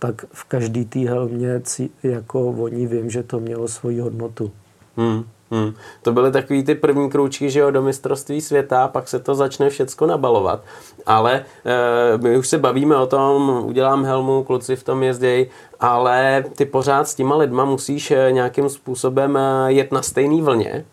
[0.00, 1.62] tak v každý té helmě
[2.02, 4.50] jako oni vím, že to mělo svoji hodnotu.
[4.96, 5.72] Hmm, hmm.
[6.02, 9.70] To byly takový ty první kroučky, že jo, do mistrovství světa, pak se to začne
[9.70, 10.64] všecko nabalovat.
[11.06, 15.46] Ale e, my už se bavíme o tom, udělám helmu, kluci v tom jezdějí,
[15.80, 20.84] ale ty pořád s těma lidma musíš eh, nějakým způsobem eh, jet na stejné vlně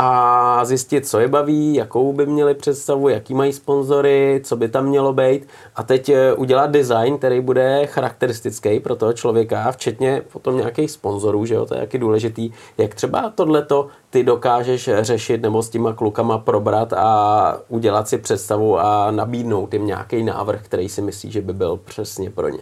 [0.00, 4.86] a zjistit, co je baví, jakou by měli představu, jaký mají sponzory, co by tam
[4.86, 5.48] mělo být.
[5.76, 11.46] A teď eh, udělat design, který bude charakteristický pro toho člověka, včetně potom nějakých sponzorů,
[11.46, 15.92] že jo, to je jaký důležitý, jak třeba tohleto ty dokážeš řešit nebo s těma
[15.92, 21.40] klukama probrat a udělat si představu a nabídnout jim nějaký návrh, který si myslí, že
[21.40, 22.60] by byl přesně pro ně.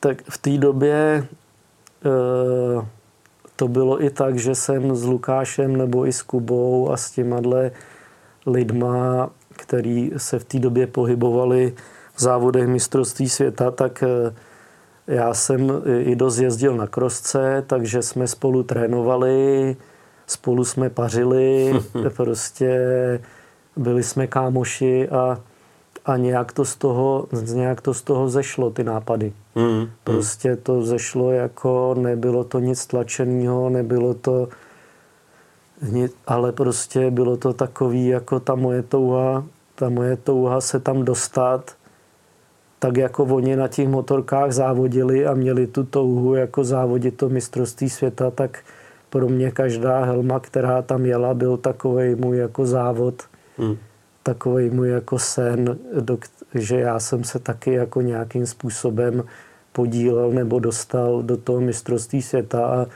[0.00, 1.26] Tak v té době
[2.76, 2.84] uh
[3.56, 7.40] to bylo i tak, že jsem s Lukášem nebo i s Kubou a s těma
[8.46, 11.74] lidma, který se v té době pohybovali
[12.14, 14.34] v závodech mistrovství světa, tak eh,
[15.06, 19.76] já jsem i dost jezdil na krosce, takže jsme spolu trénovali,
[20.26, 21.74] spolu jsme pařili,
[22.16, 22.80] prostě
[23.76, 25.40] byli jsme kámoši a
[26.06, 29.32] a nějak to z toho, nějak to z toho zešlo, ty nápady.
[29.54, 34.48] Mm, prostě to zešlo jako, nebylo to nic tlačeného, nebylo to,
[36.26, 39.44] ale prostě bylo to takový jako ta moje touha,
[39.74, 41.74] ta moje touha se tam dostat,
[42.78, 47.90] tak jako oni na těch motorkách závodili a měli tu touhu jako závodit to mistrovství
[47.90, 48.58] světa, tak
[49.10, 53.22] pro mě každá helma, která tam jela, byl takový můj jako závod,
[53.58, 53.76] hmm.
[54.26, 55.78] Takový můj jako sen,
[56.54, 59.24] že já jsem se taky jako nějakým způsobem
[59.72, 62.86] podílel nebo dostal do toho mistrovství světa a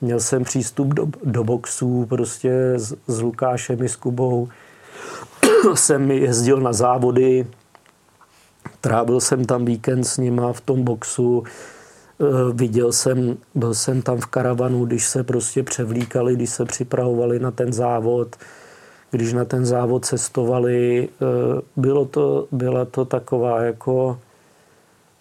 [0.00, 4.48] měl jsem přístup do, do boxů prostě s, s Lukášem i s Kubou.
[5.74, 7.46] jsem jezdil na závody,
[8.80, 14.20] trávil jsem tam víkend s nima v tom boxu, eh, viděl jsem, byl jsem tam
[14.20, 18.36] v karavanu, když se prostě převlíkali, když se připravovali na ten závod,
[19.14, 21.08] když na ten závod cestovali.
[21.08, 24.18] Eh, bylo to, byla to taková jako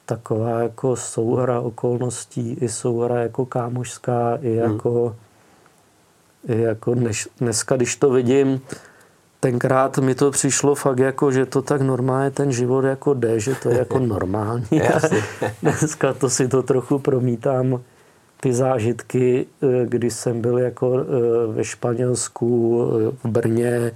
[0.05, 4.71] taková jako souhra okolností, i souhra jako kámošská, i hmm.
[4.71, 5.15] jako,
[6.47, 6.57] hmm.
[6.57, 8.61] i jako dneš, dneska, když to vidím,
[9.39, 13.55] tenkrát mi to přišlo fakt jako, že to tak normálně ten život jako jde, že
[13.55, 14.81] to je jako normální.
[15.61, 17.81] dneska to si to trochu promítám,
[18.43, 21.03] ty zážitky, eh, když jsem byl jako eh,
[21.47, 23.91] ve Španělsku, eh, v Brně,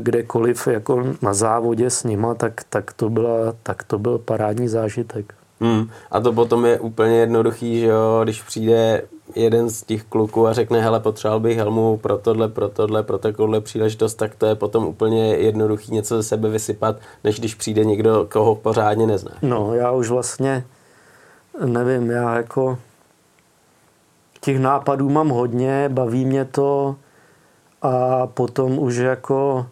[0.00, 5.34] kdekoliv jako na závodě s nima, tak, tak, to, byla, tak to byl parádní zážitek.
[5.60, 5.88] Hmm.
[6.10, 9.02] A to potom je úplně jednoduchý, že jo, když přijde
[9.34, 13.18] jeden z těch kluků a řekne, hele, potřeboval bych helmu pro tohle, pro tohle, pro
[13.18, 17.84] takovouhle příležitost, tak to je potom úplně jednoduchý něco ze sebe vysypat, než když přijde
[17.84, 19.32] někdo, koho pořádně nezná.
[19.42, 20.64] No, já už vlastně
[21.64, 22.78] nevím, já jako
[24.44, 26.96] těch nápadů mám hodně, baví mě to
[27.82, 29.66] a potom už jako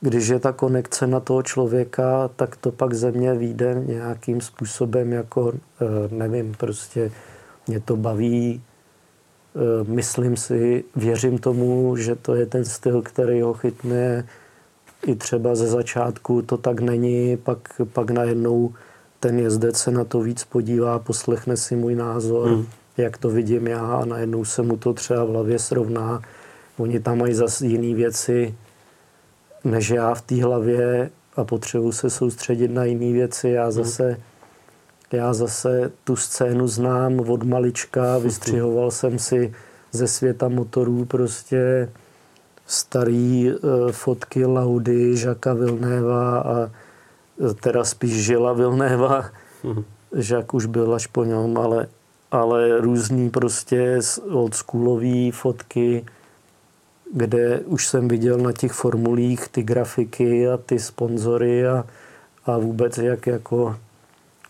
[0.00, 5.12] když je ta konekce na toho člověka, tak to pak ze mě vyjde nějakým způsobem
[5.12, 7.10] jako, eh, nevím, prostě
[7.66, 13.54] mě to baví, eh, myslím si, věřím tomu, že to je ten styl, který ho
[13.54, 14.26] chytne
[15.06, 18.74] i třeba ze začátku to tak není, pak, pak najednou
[19.20, 22.66] ten jezdec se na to víc podívá, poslechne si můj názor, hmm.
[22.96, 26.22] Jak to vidím já a najednou se mu to třeba v hlavě srovná.
[26.78, 28.54] Oni tam mají zase jiné věci,
[29.64, 33.48] než já v té hlavě a potřebuji se soustředit na jiné věci.
[33.48, 33.72] Já mhm.
[33.72, 34.16] zase,
[35.12, 39.54] já zase tu scénu znám od malička, vystřihoval jsem si
[39.92, 41.88] ze světa motorů prostě
[42.66, 46.70] starý uh, fotky Laudy, Žaka Vilnéva a
[47.50, 49.24] eh, teda spíš Žila Vilnéva.
[49.64, 49.84] Mm.
[50.16, 51.86] Žak už byl až po něm, ale,
[52.30, 53.98] ale různý prostě
[54.30, 56.04] oldschoolový fotky
[57.12, 61.84] kde už jsem viděl na těch formulích ty grafiky a ty sponzory a,
[62.46, 63.76] a vůbec jak jako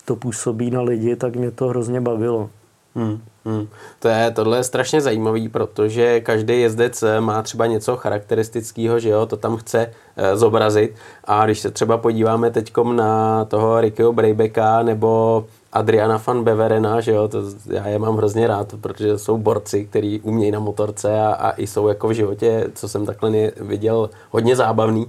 [0.04, 2.50] to působí na lidi, tak mě to hrozně bavilo.
[2.94, 3.68] Hmm, hmm.
[3.98, 9.26] To je, tohle je strašně zajímavý, protože každý jezdec má třeba něco charakteristického, že jo,
[9.26, 10.94] to tam chce e, zobrazit
[11.24, 17.12] a když se třeba podíváme teďkom na toho Rickyho Breybecka nebo Adriana van Beverena, že
[17.12, 21.32] jo, to, já je mám hrozně rád, protože jsou borci, kteří umějí na motorce a,
[21.32, 25.06] a i jsou jako v životě, co jsem takhle viděl, hodně zábavný,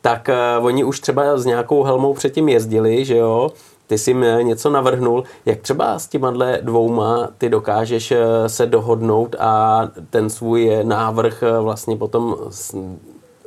[0.00, 0.28] tak
[0.58, 3.50] uh, oni už třeba s nějakou helmou předtím jezdili, že jo,
[3.86, 9.36] ty jsi mi něco navrhnul, jak třeba s těma dvouma ty dokážeš eh, se dohodnout
[9.38, 12.36] a ten svůj návrh eh, vlastně potom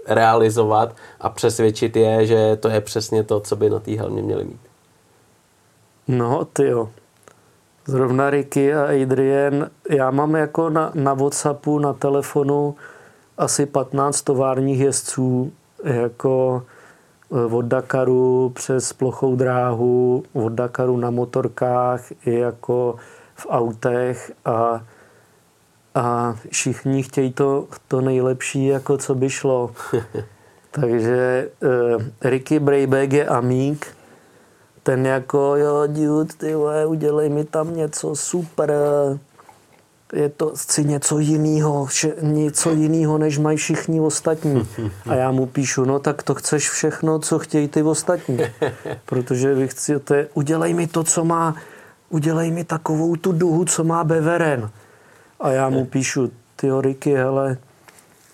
[0.08, 4.44] realizovat a přesvědčit je, že to je přesně to, co by na té helmě měli
[4.44, 4.60] mít.
[6.08, 6.90] No, ty jo.
[7.86, 12.76] Zrovna Ricky a Adrian, já mám jako na, na Whatsappu, na telefonu
[13.38, 15.52] asi 15 továrních jezdců,
[15.84, 16.64] jako
[17.30, 22.96] od Dakaru přes plochou dráhu, od Dakaru na motorkách i jako
[23.36, 24.84] v autech a,
[25.96, 29.72] a všichni chtějí to, to nejlepší, jako co by šlo.
[30.72, 31.50] Takže
[31.96, 33.88] uh, Ricky Brayback je amík,
[34.84, 38.72] ten jako, jo, dude, ty vole, udělej mi tam něco super,
[40.14, 44.68] je to chci něco jiného, vše, něco jiného, než mají všichni ostatní.
[45.10, 48.40] A já mu píšu, no tak to chceš všechno, co chtějí ty ostatní.
[49.06, 51.56] Protože vy chcete, udělej mi to, co má,
[52.10, 54.70] udělej mi takovou tu duhu, co má Beveren.
[55.40, 57.58] A já mu píšu, ty Ricky, hele,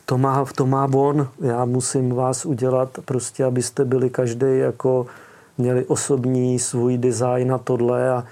[0.06, 5.06] to má, to má on, já musím vás udělat prostě, abyste byli každý jako
[5.58, 8.24] měli osobní svůj design a tohle a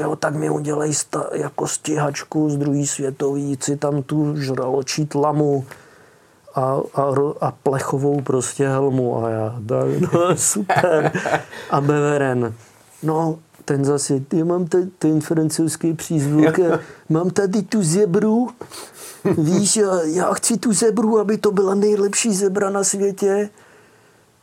[0.00, 5.64] jo, tak mi udělej sta, jako stíhačku z druhý světový, si tam tu žraločí tlamu
[6.54, 11.12] a, a, a plechovou prostě helmu a já, tak, no super.
[11.70, 12.54] A Beveren,
[13.02, 16.58] no ten zase, ty mám tady ten francouzský přízvuk,
[17.08, 18.48] mám tady tu zebru,
[19.38, 23.50] víš, já chci tu zebru, aby to byla nejlepší zebra na světě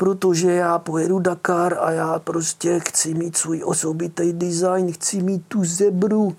[0.04, 5.64] protože já pojedu Dakar a já prostě chci mít svůj osobitý design, chci mít tu
[5.66, 6.36] zebru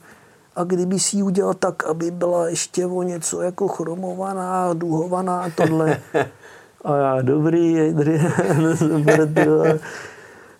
[0.57, 5.51] a kdyby si ji udělal tak, aby byla ještě o něco jako chromovaná, duhovaná a
[5.51, 6.01] tohle.
[6.85, 7.79] A já, dobrý,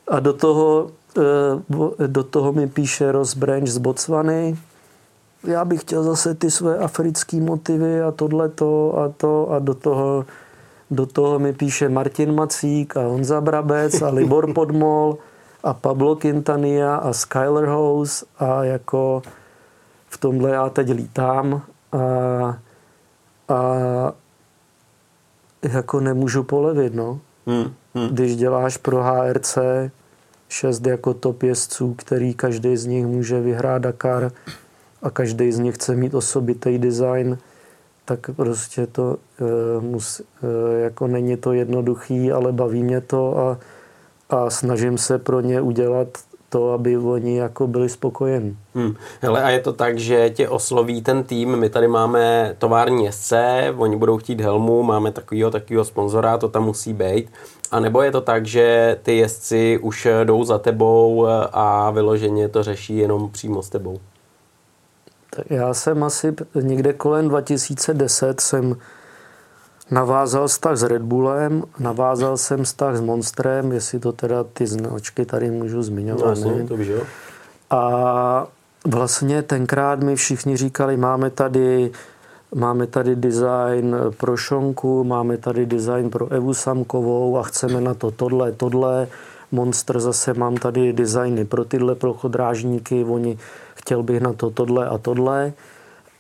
[0.09, 1.23] A do toho, eh,
[2.07, 4.59] do toho mi píše Ross Branch z Botswany,
[5.47, 10.25] já bych chtěl zase ty své africké motivy a tohleto a to a do toho,
[10.95, 15.19] do toho mi píše Martin Macík a Honza Brabec a Libor Podmol
[15.63, 19.23] a Pablo Quintania a Skyler House a jako
[20.09, 21.99] v tomhle já teď lítám a,
[23.49, 24.13] a
[25.63, 27.21] jako nemůžu polevit, no.
[27.47, 28.09] Hmm, hmm.
[28.09, 29.59] Když děláš pro HRC
[30.49, 34.33] šest jako top jezdců, který každý z nich může vyhrát Dakar
[35.03, 37.39] a každý z nich chce mít osobitý design,
[38.05, 43.59] tak prostě to e, mus, e, jako není to jednoduchý, ale baví mě to a,
[44.31, 46.09] a snažím se pro ně udělat
[46.49, 48.57] to, aby oni jako byli spokojeni.
[48.75, 48.95] Hmm.
[49.21, 53.75] Hele, a je to tak, že tě osloví ten tým, my tady máme tovární jezdce,
[53.77, 57.31] oni budou chtít helmu, máme takovýho, takovýho sponzora, to tam musí být.
[57.71, 62.63] A nebo je to tak, že ty jezdci už jdou za tebou a vyloženě to
[62.63, 63.99] řeší jenom přímo s tebou?
[65.51, 68.77] Já jsem asi někde kolem 2010 jsem
[69.91, 75.27] Navázal vztah s Red Bullem, navázal jsem vztah s Monstrem, jestli to teda ty značky
[75.27, 76.39] tady můžu zmiňovat.
[76.39, 77.01] No, to jo.
[77.71, 78.47] A
[78.87, 81.91] vlastně tenkrát mi všichni říkali, máme tady
[82.55, 88.11] máme tady design pro Šonku, máme tady design pro Evu Samkovou a chceme na to
[88.11, 89.09] tohle, tohle.
[89.53, 93.39] Monster zase mám tady designy pro tyhle prochodrážníky, oni
[93.85, 95.53] chtěl bych na to tohle a tohle.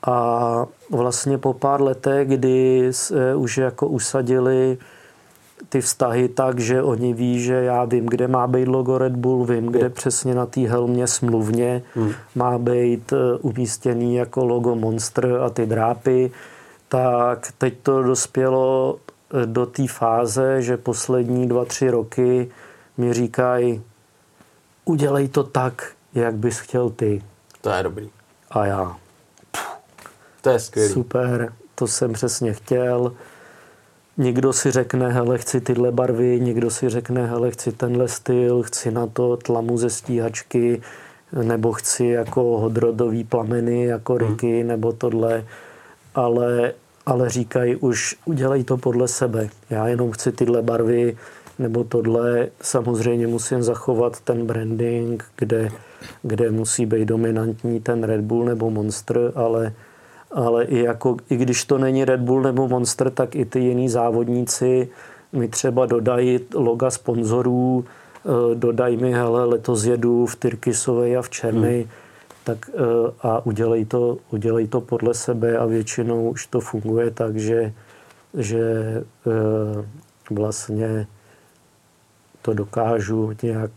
[0.06, 4.78] A vlastně po pár letech, kdy se už jako usadili
[5.68, 9.44] ty vztahy tak, že oni ví, že já vím, kde má být logo Red Bull,
[9.44, 12.12] vím, kde přesně na té helmě smluvně hmm.
[12.34, 16.30] má být e, umístěný jako logo Monster a ty drápy,
[16.88, 18.96] tak teď to dospělo
[19.42, 22.50] e, do té fáze, že poslední dva, tři roky
[22.96, 23.82] mi říkají,
[24.84, 27.22] udělej to tak, jak bys chtěl ty.
[27.64, 28.10] To je dobrý.
[28.50, 28.96] A já,
[30.40, 30.92] to je skvělý.
[30.92, 33.12] Super, to jsem přesně chtěl.
[34.16, 38.90] Někdo si řekne, hele, chci tyhle barvy, někdo si řekne, hele, chci tenhle styl, chci
[38.90, 40.82] na to tlamu ze stíhačky,
[41.42, 44.18] nebo chci jako hodrodový plameny, jako.
[44.18, 44.68] Ricky, hmm.
[44.68, 45.44] nebo tohle.
[46.14, 46.72] Ale,
[47.06, 49.48] ale říkají už, udělej to podle sebe.
[49.70, 51.16] Já jenom chci tyhle barvy,
[51.58, 52.48] nebo tohle.
[52.62, 55.70] Samozřejmě musím zachovat ten branding, kde,
[56.22, 59.72] kde musí být dominantní ten Red Bull nebo Monster, ale
[60.34, 63.88] ale i, jako, i když to není Red Bull nebo Monster, tak i ty jiní
[63.88, 64.88] závodníci
[65.32, 71.30] mi třeba dodají loga sponzorů, eh, dodají mi, hele, letos jedu v Tyrkisové a v
[71.30, 71.88] Černý, hmm.
[72.44, 72.80] tak eh,
[73.20, 77.72] a udělej to, udělej to podle sebe a většinou už to funguje tak, že,
[78.38, 78.62] že
[79.26, 79.84] eh,
[80.30, 81.06] vlastně
[82.42, 83.70] to dokážu nějak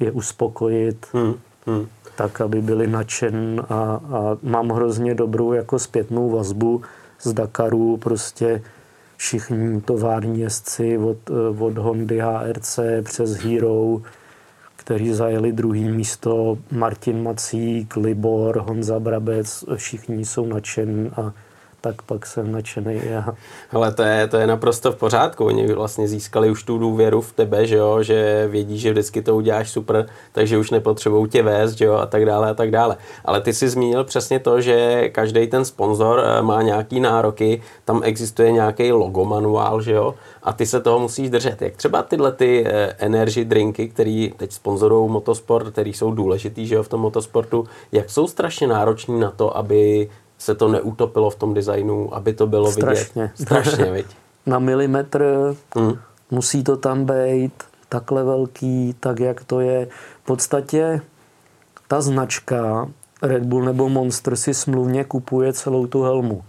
[0.00, 1.06] je uspokojit.
[1.12, 1.34] Hmm.
[1.70, 1.86] Hmm.
[2.16, 6.82] Tak, aby byli nadšen a, a mám hrozně dobrou jako zpětnou vazbu
[7.22, 8.62] z Dakaru, prostě
[9.16, 14.02] všichni tovární jezdci od, od Hondy HRC přes Hero,
[14.76, 21.32] kteří zajeli druhý místo, Martin Macík, Libor, Honza Brabec, všichni jsou nadšení a
[21.80, 23.00] tak pak jsem nadšený.
[23.72, 25.44] Ale to je, to je naprosto v pořádku.
[25.44, 29.36] Oni vlastně získali už tu důvěru v tebe, že jo, že vědí, že vždycky to
[29.36, 32.96] uděláš super, takže už nepotřebují tě vést, že jo, a tak dále a tak dále.
[33.24, 38.00] Ale ty jsi zmínil přesně to, že každý ten sponzor eh, má nějaký nároky, tam
[38.04, 41.62] existuje nějaký logo manuál, že jo, a ty se toho musíš držet.
[41.62, 46.74] Jak třeba tyhle ty eh, energy drinky, který teď sponzorují motosport, který jsou důležitý, že
[46.74, 50.08] jo, v tom motosportu, jak jsou strašně nároční na to, aby
[50.40, 53.22] se to neutopilo v tom designu, aby to bylo Strašně.
[53.22, 53.32] vidět.
[53.42, 53.92] Strašně.
[53.92, 54.06] viď?
[54.46, 55.92] Na milimetr hmm.
[56.30, 57.52] musí to tam být
[57.88, 59.88] takhle velký, tak jak to je.
[60.22, 61.00] V podstatě
[61.88, 62.88] ta značka
[63.22, 66.44] Red Bull nebo Monster si smluvně kupuje celou tu helmu.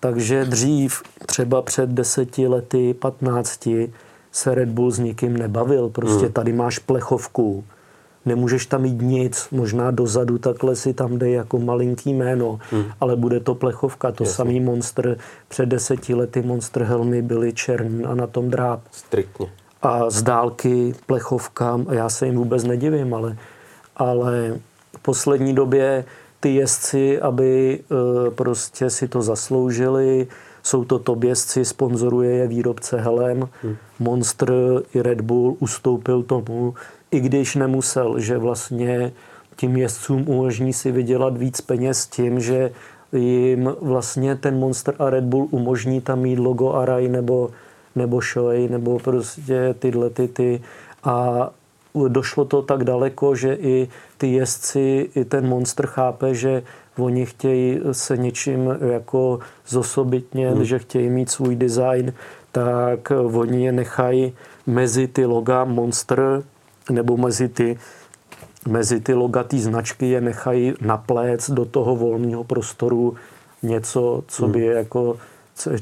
[0.00, 3.92] Takže dřív, třeba před deseti lety, patnácti,
[4.32, 5.88] se Red Bull s nikým nebavil.
[5.88, 6.32] Prostě hmm.
[6.32, 7.64] tady máš plechovku,
[8.28, 12.84] nemůžeš tam mít nic, možná dozadu takhle si tam dej jako malinký jméno, hmm.
[13.00, 14.34] ale bude to plechovka, to Jasně.
[14.34, 15.16] samý Monster,
[15.48, 18.80] před deseti lety Monster helmy byly černý a na tom dráp.
[18.92, 19.46] Striktně.
[19.82, 23.36] A z dálky plechovka, já se jim vůbec nedivím, ale,
[23.96, 24.60] ale
[24.96, 26.04] v poslední době
[26.40, 30.26] ty jezdci, aby e, prostě si to zasloužili,
[30.62, 33.48] jsou to top jezdci, sponzoruje je výrobce helem.
[33.62, 33.76] Hmm.
[33.98, 34.52] Monster
[34.94, 36.74] i Red Bull ustoupil tomu,
[37.10, 39.12] i když nemusel, že vlastně
[39.56, 42.70] tím jezdcům umožní si vydělat víc peněz tím, že
[43.12, 47.50] jim vlastně ten Monster a Red Bull umožní tam mít logo Arai nebo,
[47.96, 50.60] nebo Shoei nebo prostě tyhle ty, ty
[51.04, 51.50] a
[52.08, 53.88] došlo to tak daleko, že i
[54.18, 56.62] ty jezdci, i ten Monster chápe, že
[56.98, 59.38] oni chtějí se něčím jako
[59.68, 60.64] zosobitně, hmm.
[60.64, 62.12] že chtějí mít svůj design,
[62.52, 64.32] tak oni je nechají
[64.66, 66.42] mezi ty loga Monster
[66.90, 67.78] nebo mezi ty
[68.68, 73.16] mezi ty logatý značky je nechají naplét do toho volného prostoru
[73.62, 74.76] něco, co by hmm.
[74.76, 75.16] jako,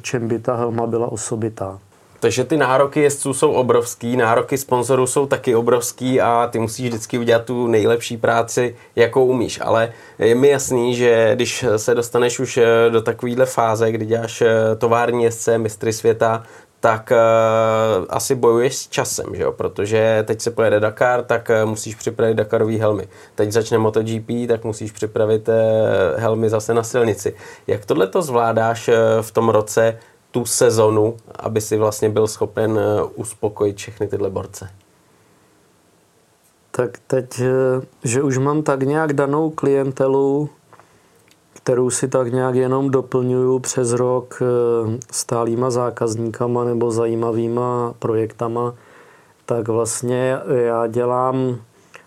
[0.03, 1.79] čem by ta helma byla osobitá.
[2.21, 7.19] Takže ty nároky jezdců jsou obrovský, nároky sponzorů jsou taky obrovský a ty musíš vždycky
[7.19, 9.61] udělat tu nejlepší práci, jakou umíš.
[9.63, 14.43] Ale je mi jasný, že když se dostaneš už eh, do takovéhle fáze, kdy děláš
[14.43, 16.43] eh, tovární jezdce, mistry světa,
[16.87, 19.53] tak uh, asi bojuješ s časem, že jo?
[19.53, 23.09] protože teď se pojede Dakar, tak uh, musíš připravit Dakarový helmy.
[23.35, 25.55] Teď začne MotoGP, tak musíš připravit uh,
[26.17, 27.35] helmy zase na silnici.
[27.67, 29.99] Jak tohle to zvládáš uh, v tom roce,
[30.31, 34.71] tu sezonu, aby si vlastně byl schopen uh, uspokojit všechny tyhle borce?
[36.71, 37.41] Tak teď,
[38.05, 40.51] že už mám tak nějak danou klientelu,
[41.67, 48.75] kterou si tak nějak jenom doplňuju přes rok eh, stálýma zákazníkama nebo zajímavýma projektama,
[49.47, 51.57] tak vlastně já dělám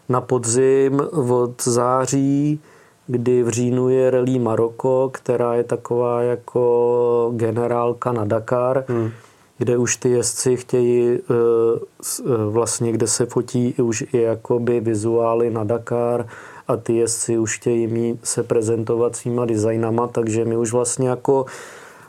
[0.10, 2.60] na podzim od září,
[3.08, 9.12] kdy v říjnu je Rally Maroko, která je taková jako generálka na Dakar, hmm.
[9.58, 15.50] kde už ty jezdci chtějí eh, eh, vlastně, kde se fotí už i jakoby vizuály
[15.50, 16.26] na Dakar,
[16.70, 21.46] a ty jezdci už chtějí mít se prezentovat svýma designama, takže my už vlastně jako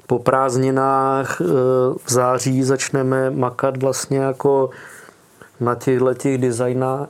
[0.07, 1.45] po prázdninách e,
[2.05, 4.71] v září začneme makat vlastně jako
[5.61, 6.39] na těchto těch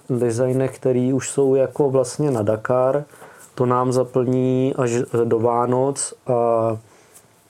[0.08, 3.04] designech, které už jsou jako vlastně na Dakar.
[3.54, 4.90] To nám zaplní až
[5.24, 6.76] do Vánoc a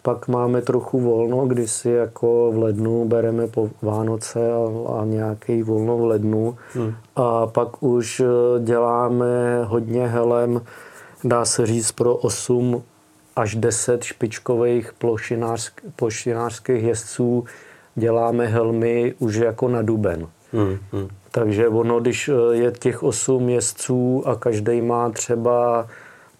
[0.03, 5.63] pak máme trochu volno, kdy si jako v lednu bereme po Vánoce a, a nějaký
[5.63, 6.57] volno v lednu.
[6.75, 6.95] Hmm.
[7.17, 8.25] A pak už eh,
[8.65, 10.61] děláme hodně helem,
[11.25, 12.83] dá se říct, pro 8
[13.37, 17.45] až 10 špičkových plošinářsk, plošinářských jezdců
[17.95, 20.27] děláme helmy už jako na duben.
[20.53, 20.79] Hmm.
[20.93, 21.09] Hmm.
[21.31, 25.87] Takže ono, když eh, je těch 8 jezdců a každý má třeba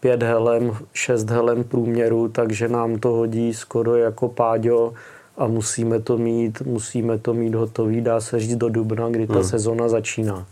[0.01, 4.93] pět helem, šest helem průměru, takže nám to hodí skoro jako páďo
[5.37, 9.35] a musíme to mít, musíme to mít hotový, dá se říct do dubna, kdy ta
[9.35, 9.45] hmm.
[9.45, 10.47] sezona začíná.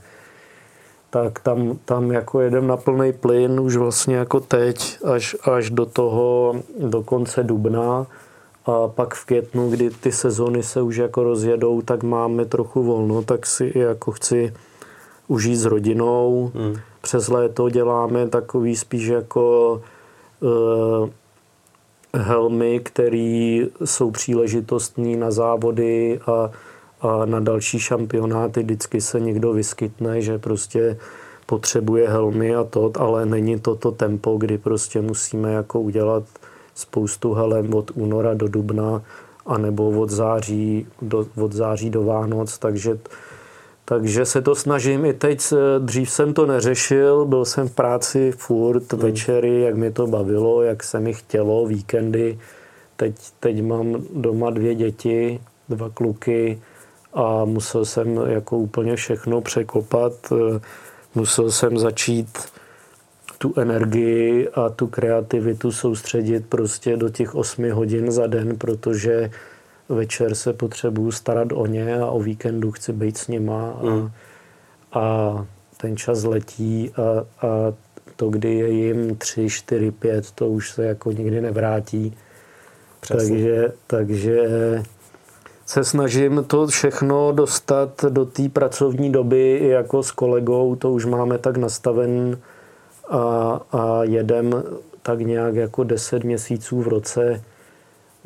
[1.11, 5.87] Tak tam, tam jako jedem na plný plyn už vlastně jako teď až, až do
[5.87, 8.07] toho, do konce dubna
[8.67, 13.23] a pak v květnu, kdy ty sezony se už jako rozjedou, tak máme trochu volno,
[13.23, 14.55] tak si jako chci
[15.29, 19.81] užít s rodinou, hmm přes léto děláme takový spíš jako
[20.41, 21.09] uh,
[22.15, 26.51] helmy, které jsou příležitostní na závody a,
[27.01, 28.63] a na další šampionáty.
[28.63, 30.99] Vždycky se někdo vyskytne, že prostě
[31.47, 36.25] potřebuje helmy a to, ale není to to tempo, kdy prostě musíme jako udělat
[36.75, 39.03] spoustu helem od února do dubna
[39.49, 42.99] anebo od září do, od září do Vánoc, takže
[43.89, 48.93] takže se to snažím i teď, dřív jsem to neřešil, byl jsem v práci furt,
[48.93, 49.03] hmm.
[49.03, 52.39] večery, jak mi to bavilo, jak se mi chtělo, víkendy.
[52.97, 56.61] Teď, teď mám doma dvě děti, dva kluky
[57.15, 60.33] a musel jsem jako úplně všechno překopat.
[61.15, 62.39] Musel jsem začít
[63.39, 69.31] tu energii a tu kreativitu soustředit prostě do těch osmi hodin za den, protože
[69.89, 74.11] večer se potřebuju starat o ně a o víkendu chci být s nima a, mm.
[74.93, 77.03] a ten čas letí a,
[77.47, 77.75] a
[78.17, 82.17] to, kdy je jim 3, 4, 5, to už se jako nikdy nevrátí.
[83.01, 83.29] Přesně.
[83.29, 84.49] Takže, takže
[85.67, 91.39] se snažím to všechno dostat do té pracovní doby jako s kolegou, to už máme
[91.39, 92.39] tak nastaven
[93.09, 93.21] a,
[93.73, 94.63] a jedem
[95.03, 97.43] tak nějak jako 10 měsíců v roce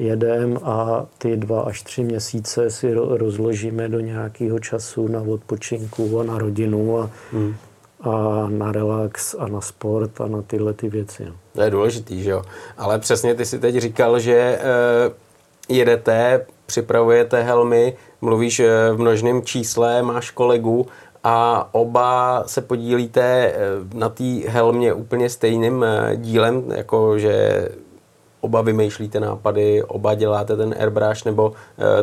[0.05, 6.23] jedem a ty dva až tři měsíce si rozložíme do nějakého času na odpočinku a
[6.23, 7.55] na rodinu a, hmm.
[8.01, 11.25] a na relax a na sport a na tyhle ty věci.
[11.25, 11.33] No.
[11.53, 12.43] To je důležitý, že jo?
[12.77, 14.61] Ale přesně ty si teď říkal, že e,
[15.69, 20.87] jedete, připravujete helmy, mluvíš eh, v množném čísle, máš kolegu
[21.25, 23.57] a oba se podílíte eh,
[23.95, 25.85] na té helmě úplně stejným
[26.17, 27.69] dílem, jako že
[28.43, 31.55] oba vymýšlíte nápady, oba děláte ten airbrush, nebo uh,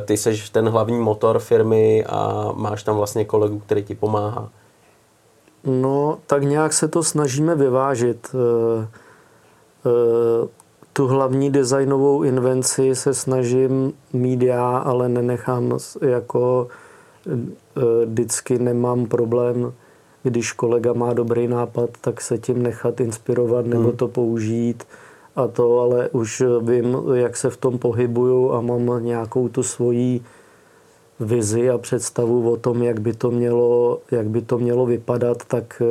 [0.06, 4.50] ty seš ten hlavní motor firmy a máš tam vlastně kolegu, který ti pomáhá?
[5.64, 8.36] No, tak nějak se to snažíme vyvážit.
[8.36, 8.88] Eh,
[9.86, 10.48] eh,
[10.94, 16.68] tu hlavní designovou invenci se snažím mít já, ale nenechám jako
[18.06, 19.74] vždycky nemám problém,
[20.24, 23.98] když kolega má dobrý nápad, tak se tím nechat inspirovat nebo hmm.
[23.98, 24.84] to použít
[25.40, 30.22] a to, ale už vím, jak se v tom pohybuju a mám nějakou tu svoji
[31.20, 35.82] vizi a představu o tom, jak by to mělo, jak by to mělo vypadat, tak,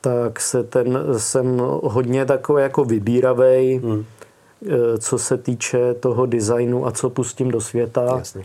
[0.00, 4.04] tak se ten, jsem hodně takový jako vybíravej, hmm.
[4.98, 8.14] co se týče toho designu a co pustím do světa.
[8.18, 8.44] Jasně.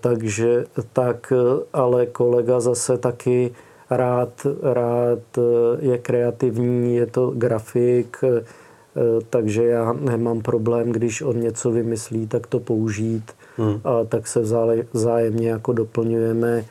[0.00, 1.32] Takže tak,
[1.72, 3.54] ale kolega zase taky
[3.90, 5.18] rád, rád
[5.78, 8.16] je kreativní, je to grafik,
[9.30, 13.80] takže já nemám problém, když on něco vymyslí, tak to použít hmm.
[13.84, 14.40] a tak se
[14.92, 16.64] vzájemně jako doplňujeme.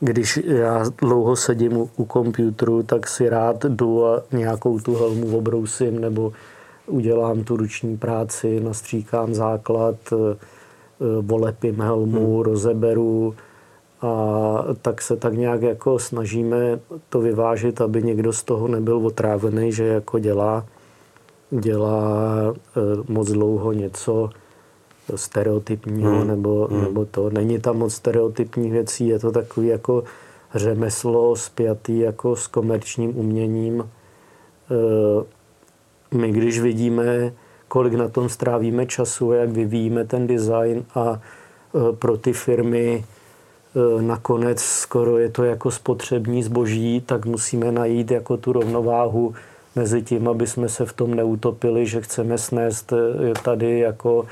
[0.00, 5.38] Když já dlouho sedím u, u počítaču, tak si rád jdu a nějakou tu helmu
[5.38, 6.32] obrousím nebo
[6.86, 10.36] udělám tu ruční práci, nastříkám základ, e,
[11.20, 12.42] volepím helmu, hmm.
[12.42, 13.34] rozeberu
[14.00, 19.72] a tak se tak nějak jako snažíme to vyvážit, aby někdo z toho nebyl otrávený,
[19.72, 20.66] že jako dělá,
[21.50, 22.80] dělá e,
[23.12, 24.30] moc dlouho něco,
[25.14, 26.28] stereotypního, hmm.
[26.28, 26.82] Nebo, hmm.
[26.82, 27.30] nebo to.
[27.30, 30.04] Není tam moc stereotypních věcí, je to takový jako
[30.54, 33.80] řemeslo spjatý jako s komerčním uměním.
[33.80, 33.86] E,
[36.16, 37.32] my když vidíme,
[37.68, 43.04] kolik na tom strávíme času, jak vyvíjíme ten design a e, pro ty firmy
[44.00, 49.34] nakonec skoro je to jako spotřební zboží, tak musíme najít jako tu rovnováhu
[49.76, 52.92] mezi tím, aby jsme se v tom neutopili, že chceme snést
[53.42, 54.26] tady jako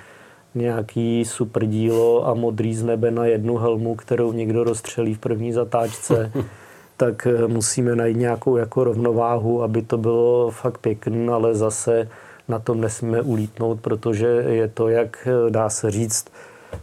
[0.55, 5.53] nějaký super dílo a modrý z nebe na jednu helmu, kterou někdo rozstřelí v první
[5.53, 6.33] zatáčce,
[6.97, 12.09] tak eh, musíme najít nějakou jako rovnováhu, aby to bylo fakt pěkný, ale zase
[12.49, 16.27] na tom nesmíme ulítnout, protože je to, jak eh, dá se říct,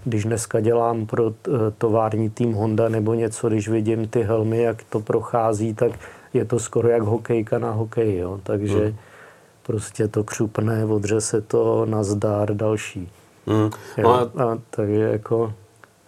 [0.06, 4.84] když dneska dělám pro eh, tovární tým Honda nebo něco, když vidím ty helmy, jak
[4.84, 5.92] to prochází, tak
[6.34, 8.40] je to skoro jak hokejka na hokej, jo?
[8.44, 8.96] takže hmm.
[9.64, 13.10] prostě to křupne, odře se to na zdár další.
[13.46, 13.70] Mm.
[14.04, 15.54] No, a, a, takže jako...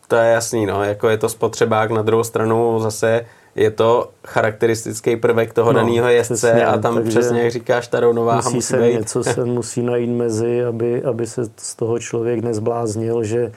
[0.08, 3.26] To je jasný, no, jako je to spotřebák, na druhou stranu zase
[3.56, 8.00] je to charakteristický prvek toho no, daného jezdce přesně, a tam přesně, jak říkáš, ta
[8.00, 8.94] rovnováha musí, musí se být.
[8.94, 13.52] něco se musí najít mezi, aby, aby se z toho člověk nezbláznil, že,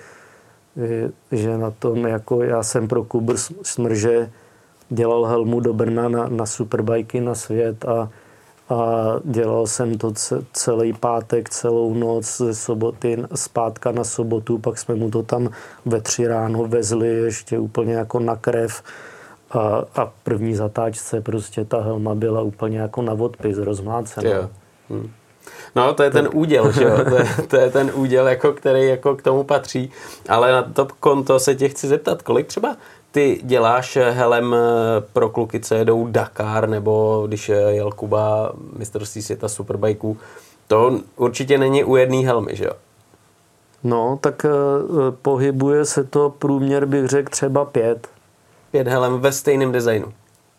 [1.32, 4.30] že na tom, jako já jsem pro Kubr Smrže
[4.90, 8.10] dělal helmu do Brna na, na superbajky na svět a
[8.68, 10.12] a dělal jsem to
[10.52, 15.50] celý pátek, celou noc ze soboty zpátka na sobotu, pak jsme mu to tam
[15.84, 18.82] ve tři ráno vezli ještě úplně jako na krev
[19.50, 24.30] a, a první zatáčce prostě ta helma byla úplně jako na odpis rozmlácená.
[24.30, 24.50] Yeah.
[24.90, 25.10] Hmm.
[25.74, 26.98] No, to je ten úděl, že jo?
[27.08, 29.90] To je, to je ten úděl, jako, který jako k tomu patří.
[30.28, 32.76] Ale na to konto se tě chci zeptat, kolik třeba
[33.10, 34.56] ty děláš helem
[35.12, 40.18] pro kluky, co jedou Dakar, nebo když jel Kuba mistrovství světa superbajků,
[40.66, 42.72] to určitě není u jedné helmy, že jo?
[43.84, 48.08] No, tak uh, pohybuje se to průměr, bych řekl, třeba pět.
[48.70, 50.12] Pět helem ve stejném designu?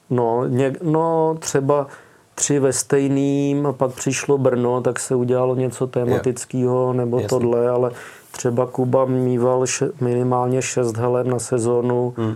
[0.10, 1.88] No, něk, no třeba
[2.36, 7.30] tři ve stejným a pak přišlo Brno, tak se udělalo něco tematického nebo Jasně.
[7.30, 7.92] tohle, ale
[8.32, 12.14] třeba Kuba mýval še, minimálně šest helem na sezónu.
[12.18, 12.36] Hmm.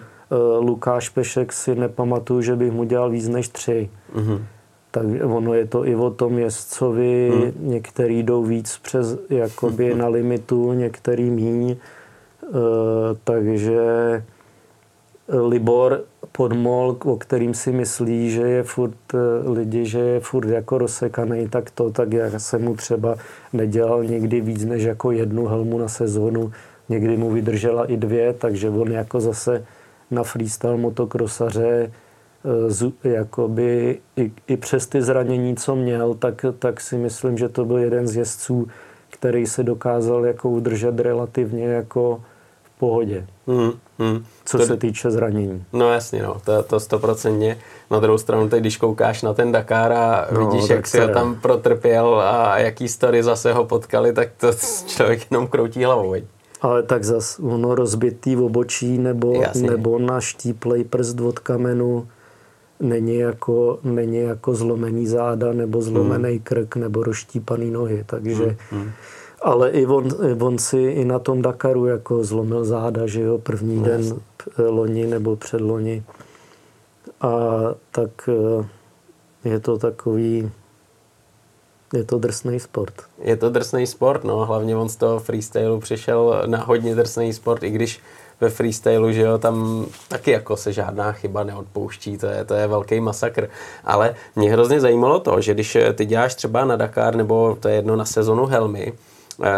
[0.59, 3.89] Lukáš Pešek si nepamatuju, že bych mu dělal víc než tři.
[4.15, 4.45] Hmm.
[4.91, 7.69] Tak ono je to i o tom jezdcovi, hmm.
[7.69, 11.75] některý jdou víc přes jakoby na limitu, některý míň.
[12.49, 12.57] Uh,
[13.23, 13.81] takže
[15.47, 16.03] Libor
[16.39, 21.49] Podmol, o kterým si myslí, že je furt eh, lidi, že je furt jako rozsekaný,
[21.49, 23.15] tak to, tak já jsem mu třeba
[23.53, 26.51] nedělal někdy víc než jako jednu helmu na sezónu.
[26.89, 29.65] Někdy mu vydržela i dvě, takže on jako zase
[30.11, 31.91] na freestyle motokrosaře
[33.03, 37.65] eh, jakoby i, i přes ty zranění, co měl, tak, tak si myslím, že to
[37.65, 38.67] byl jeden z jezdců,
[39.09, 42.23] který se dokázal jako udržet relativně jako
[42.63, 43.27] v pohodě.
[43.49, 44.25] Hmm, hmm.
[44.45, 45.63] Co to, se týče zranění.
[45.73, 47.57] No jasně, no, to, to stoprocentně.
[47.91, 51.07] Na druhou stranu, teď když koukáš na ten Dakar a no, vidíš, jak si ho
[51.07, 54.47] tam protrpěl a jaký story zase ho potkali, tak to
[54.87, 56.09] člověk jenom kroutí hlavou.
[56.09, 56.23] Veď.
[56.61, 62.07] Ale tak zas ono rozbitý v obočí nebo, nebo na štíplej prst od kamenu
[62.79, 66.39] není jako, není jako zlomený záda nebo zlomený hmm.
[66.43, 68.81] krk nebo rozštípaný nohy, takže hmm.
[68.81, 68.91] Hmm.
[69.41, 70.07] Ale i on,
[70.41, 74.19] on si i na tom Dakaru jako zlomil záda, že jo, první no, den jasný.
[74.57, 76.03] loni nebo předloni.
[77.21, 77.31] A
[77.91, 80.51] tak eh, je to takový,
[81.93, 82.93] je to drsný sport.
[83.21, 87.63] Je to drsný sport, no, hlavně on z toho freestylu přišel na hodně drsný sport,
[87.63, 87.99] i když
[88.41, 92.67] ve freestylu, že jo, tam taky jako se žádná chyba neodpouští, to je, to je
[92.67, 93.49] velký masakr.
[93.83, 97.75] Ale mě hrozně zajímalo to, že když ty děláš třeba na Dakar, nebo to je
[97.75, 99.08] jedno na sezonu helmy, eh,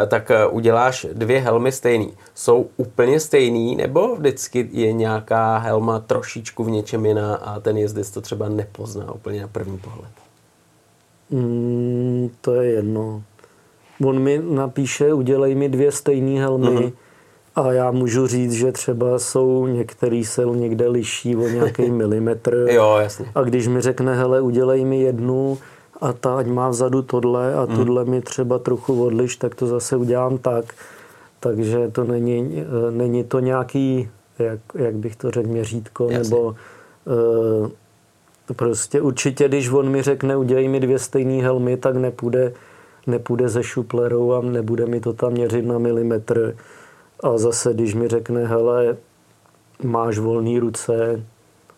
[0.08, 2.14] tak eh, uděláš dvě helmy stejný.
[2.36, 8.12] Jsou úplně stejný, nebo vždycky je nějaká helma trošičku v něčem jiná a ten jezdec
[8.12, 10.12] to třeba nepozná úplně na první pohled?
[11.30, 13.24] Mm, to je jedno.
[14.06, 16.92] On mi napíše, udělej mi dvě stejné helmy, mm-hmm
[17.56, 22.68] a já můžu říct, že třeba jsou některý se někde liší o nějaký milimetr.
[22.70, 23.26] jo, jasně.
[23.36, 25.58] A když mi řekne, hele, udělej mi jednu
[26.02, 27.76] a ta ať má vzadu tohle a mm.
[27.76, 30.66] tohle mi třeba trochu odliš, tak to zase udělám tak.
[31.40, 36.24] Takže to není, eh, není to nějaký, jak, jak bych to řekl, měřítko, jasně.
[36.24, 36.56] nebo
[37.06, 37.70] uh,
[38.56, 42.54] prostě určitě, když on mi řekne, udělej mi dvě stejné helmy, tak nepůjde,
[43.08, 46.56] nepůjde ze šuplerou a nebude mi to tam měřit na milimetr
[47.24, 48.98] a zase, když mi řekne, hele,
[49.84, 51.26] máš volné ruce,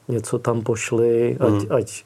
[0.07, 1.67] něco tam pošli, ať, hmm.
[1.69, 2.03] ať,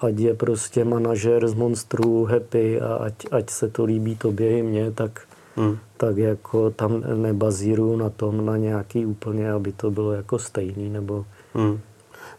[0.00, 4.62] ať je prostě manažer z monstrů happy a ať, ať se to líbí tobě i
[4.62, 5.20] mně, tak,
[5.56, 5.78] hmm.
[5.96, 11.24] tak jako tam nebazíru na tom, na nějaký úplně, aby to bylo jako stejný, nebo...
[11.54, 11.80] Hmm.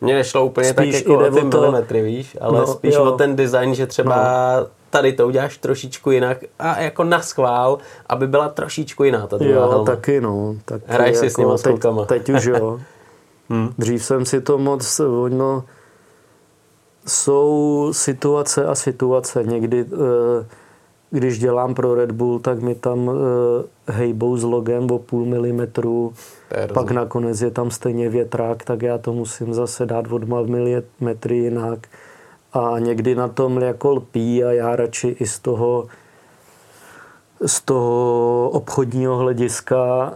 [0.01, 3.03] Mně nešlo úplně spíš tak jako o ty to, milimetry, víš, ale no, spíš jo.
[3.03, 4.15] o ten design, že třeba
[4.59, 7.77] no tady to uděláš trošičku jinak a jako na schvál,
[8.09, 9.85] aby byla trošičku jiná ta druhá jo, helma.
[9.85, 10.55] taky no.
[10.65, 12.79] Taky Hraješ jako, si s těma teď, teď už jo.
[13.49, 13.73] hmm.
[13.77, 15.63] Dřív jsem si to moc, no,
[17.07, 19.43] jsou situace a situace.
[19.43, 20.45] Někdy, eh,
[21.11, 26.13] když dělám pro Red Bull, tak mi tam eh, hejbou s logem o půl milimetru,
[26.73, 31.37] pak nakonec je tam stejně větrák, tak já to musím zase dát o dva milimetry
[31.37, 31.87] jinak
[32.53, 35.87] a někdy na tom jako lpí a já radši i z toho,
[37.45, 40.13] z toho obchodního hlediska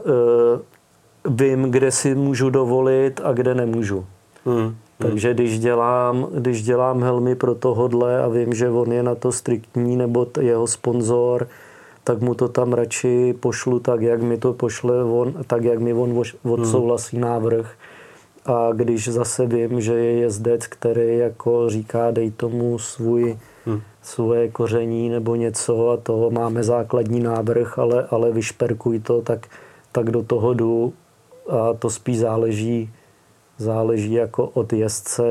[1.26, 4.06] uh, vím, kde si můžu dovolit a kde nemůžu.
[4.46, 4.76] Hmm.
[5.02, 5.10] Hmm.
[5.10, 9.32] Takže když dělám, když dělám helmy pro tohodle a vím, že on je na to
[9.32, 11.48] striktní nebo jeho sponzor,
[12.04, 15.94] tak mu to tam radši pošlu tak, jak mi to pošle on, tak, jak mi
[15.94, 16.52] on hmm.
[16.52, 17.74] odsouhlasí návrh
[18.46, 23.82] a když zase vím, že je jezdec, který jako říká, dej tomu svůj, hmm.
[24.02, 29.48] svoje koření nebo něco a to máme základní návrh, ale, ale vyšperkuj to, tak,
[29.92, 30.94] tak do toho jdu
[31.50, 32.90] a to spíš záleží,
[33.62, 35.24] záleží jako od jezdce,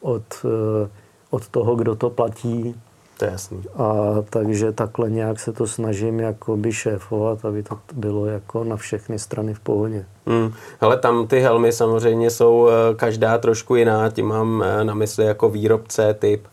[0.00, 0.88] od, eh,
[1.30, 2.74] od toho, kdo to platí,
[3.18, 3.62] to je jasný.
[3.74, 3.94] A
[4.30, 9.54] takže takhle nějak se to snažím jakoby šéfovat, aby to bylo jako na všechny strany
[9.54, 10.04] v pohodě.
[10.26, 10.52] Hmm.
[10.80, 15.24] Hele, tam ty helmy samozřejmě jsou eh, každá trošku jiná, tím mám eh, na mysli
[15.24, 16.46] jako výrobce, typ,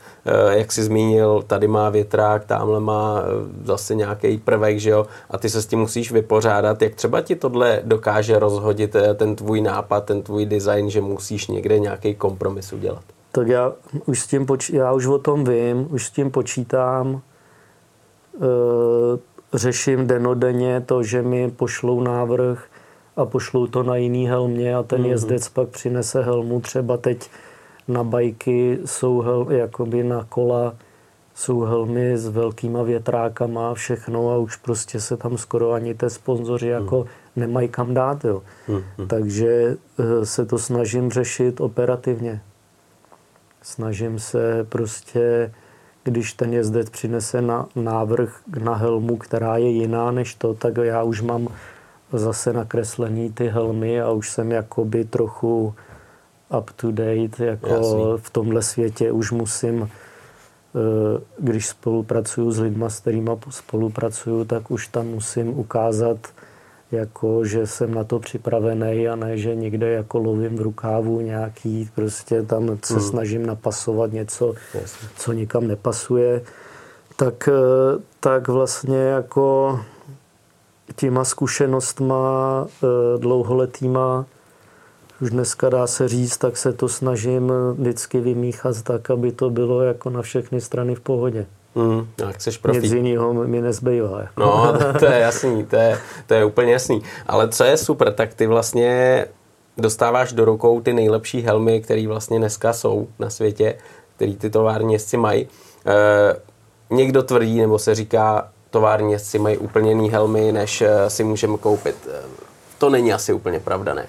[0.49, 3.23] jak jsi zmínil, tady má větrák, tamhle má
[3.63, 6.81] zase nějaký prvek, že jo, a ty se s tím musíš vypořádat.
[6.81, 11.79] Jak třeba ti tohle dokáže rozhodit ten tvůj nápad, ten tvůj design, že musíš někde
[11.79, 13.03] nějaký kompromis udělat?
[13.35, 13.73] tak já
[14.05, 17.21] už, s tím poč- já už o tom vím, už s tím počítám,
[18.35, 18.39] e,
[19.57, 22.65] řeším denodenně to, že mi pošlou návrh
[23.15, 25.09] a pošlou to na jiný helmě a ten mm-hmm.
[25.09, 26.61] jezdec pak přinese helmu.
[26.61, 27.29] Třeba teď
[27.87, 30.75] na bajky jsou hel, jakoby na kola
[31.35, 36.09] jsou helmy s velkýma větrákama a všechno a už prostě se tam skoro ani ty
[36.09, 36.71] sponzoři mm.
[36.71, 37.05] jako
[37.35, 38.25] nemají kam dát.
[38.25, 38.43] Jo.
[38.67, 39.07] Mm-hmm.
[39.07, 42.41] Takže e, se to snažím řešit operativně.
[43.61, 45.53] Snažím se prostě,
[46.03, 51.03] když ten jezdec přinese na návrh na helmu, která je jiná než to, tak já
[51.03, 51.47] už mám
[52.13, 55.75] zase nakreslený ty helmy a už jsem jakoby trochu
[56.59, 58.03] up to date, jako Jasný.
[58.17, 64.87] v tomhle světě už musím, eh, když spolupracuju s lidma, s kterými spolupracuju, tak už
[64.87, 66.17] tam musím ukázat
[66.91, 71.89] jako, že jsem na to připravený a ne, že někde jako lovím v rukávu nějaký,
[71.95, 73.03] prostě tam se hmm.
[73.03, 75.07] snažím napasovat něco, Jasně.
[75.17, 76.41] co nikam nepasuje,
[77.15, 79.79] tak, eh, tak vlastně jako
[80.95, 82.87] těma zkušenostma eh,
[83.17, 84.25] dlouholetýma,
[85.23, 89.81] už dneska dá se říct, tak se to snažím vždycky vymíchat tak, aby to bylo
[89.81, 91.45] jako na všechny strany v pohodě.
[91.75, 92.83] Mm, a chceš profit.
[92.83, 94.21] Nic jiného mi nezbývá.
[94.21, 94.41] Jako.
[94.41, 97.03] No, to je jasný, to je, to je úplně jasný.
[97.27, 99.25] Ale co je super, tak ty vlastně
[99.77, 103.75] dostáváš do rukou ty nejlepší helmy, které vlastně dneska jsou na světě,
[104.15, 105.47] který ty tovární jezdci mají.
[105.85, 106.35] E,
[106.89, 111.57] někdo tvrdí, nebo se říká, tovární jezdci mají úplně jiný helmy, než eh, si můžeme
[111.57, 111.95] koupit.
[112.11, 112.21] Eh,
[112.77, 114.07] to není asi úplně pravda, ne?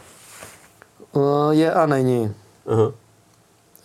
[1.51, 2.35] Je a není.
[2.67, 2.93] Uh-huh.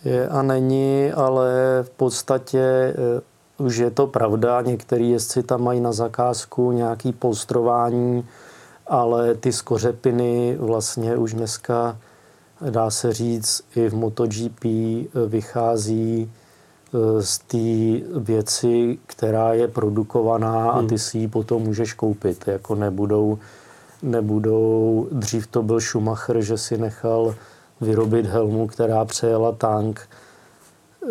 [0.04, 1.48] Je a není, ale
[1.82, 3.20] v podstatě eh,
[3.58, 4.60] už je to pravda.
[4.60, 8.26] Některý jezdci tam mají na zakázku nějaký polstrování,
[8.86, 11.98] ale ty skořepiny vlastně už dneska,
[12.70, 14.64] dá se říct, i v MotoGP
[15.26, 16.30] vychází
[16.94, 20.98] Eh, z té věci, která je produkovaná a ty hmm.
[20.98, 22.44] si ji potom můžeš koupit.
[22.46, 23.38] Jako nebudou,
[24.02, 27.34] nebudou, dřív to byl Schumacher, že si nechal
[27.80, 30.08] vyrobit helmu, která přejela tank,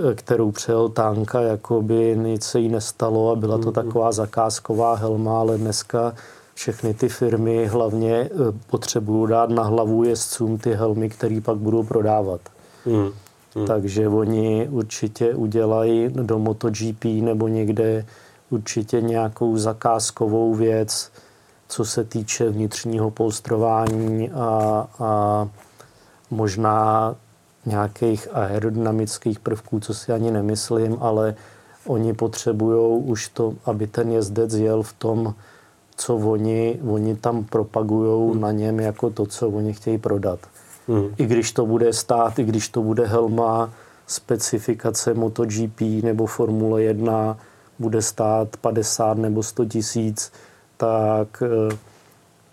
[0.10, 3.74] eh, kterou přejel tank a jakoby nic se jí nestalo a byla to hmm.
[3.74, 6.14] taková zakázková helma, ale dneska
[6.54, 8.30] všechny ty firmy hlavně eh,
[8.70, 12.42] potřebují dát na hlavu jezdcům ty helmy, které pak budou prodávat.
[12.86, 13.10] Hmm.
[13.56, 13.66] Hmm.
[13.68, 18.06] Takže oni určitě udělají do MotoGP nebo někde
[18.50, 21.09] určitě nějakou zakázkovou věc,
[21.70, 25.48] co se týče vnitřního polstrování a, a
[26.32, 27.16] možná
[27.66, 31.36] nějakých aerodynamických prvků, co si ani nemyslím, ale
[31.86, 35.34] oni potřebují už to, aby ten jezdec jel v tom,
[35.96, 38.42] co oni, oni tam propagují hmm.
[38.42, 40.40] na něm jako to, co oni chtějí prodat.
[40.88, 41.08] Hmm.
[41.18, 43.70] I když to bude stát, i když to bude helma,
[44.08, 47.38] specifikace MotoGP nebo Formule 1
[47.80, 50.32] bude stát 50 nebo 100 tisíc,
[50.80, 51.78] tak, eh,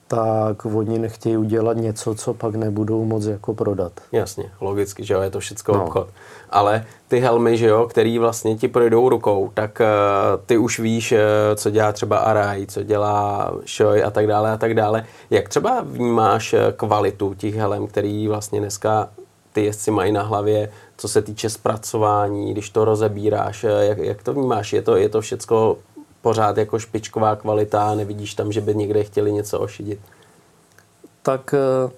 [0.09, 3.93] tak oni nechtějí udělat něco, co pak nebudou moc jako prodat.
[4.13, 5.85] Jasně, logicky, že jo, je to všechno no.
[5.85, 6.09] obchod.
[6.51, 11.13] Ale ty helmy, že jo, který vlastně ti projdou rukou, tak uh, ty už víš,
[11.13, 11.19] uh,
[11.55, 15.05] co dělá třeba Arai, co dělá Shoei a tak dále a tak dále.
[15.31, 19.09] Jak třeba vnímáš kvalitu těch helm, který vlastně dneska
[19.53, 24.33] ty jezdci mají na hlavě, co se týče zpracování, když to rozebíráš, jak, jak to
[24.33, 24.73] vnímáš?
[24.73, 25.79] Je to, je to všecko
[26.27, 30.01] pořád jako špičková kvalita, nevidíš tam, že by někde chtěli něco ošidit?
[31.23, 31.91] Tak eh,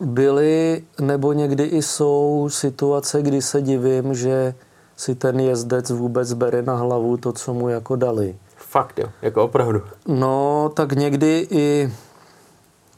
[0.00, 4.54] byly nebo někdy i jsou situace, kdy se divím, že
[4.96, 8.36] si ten jezdec vůbec bere na hlavu to, co mu jako dali.
[8.56, 9.82] Fakt jo, jako opravdu.
[10.06, 11.92] No, tak někdy i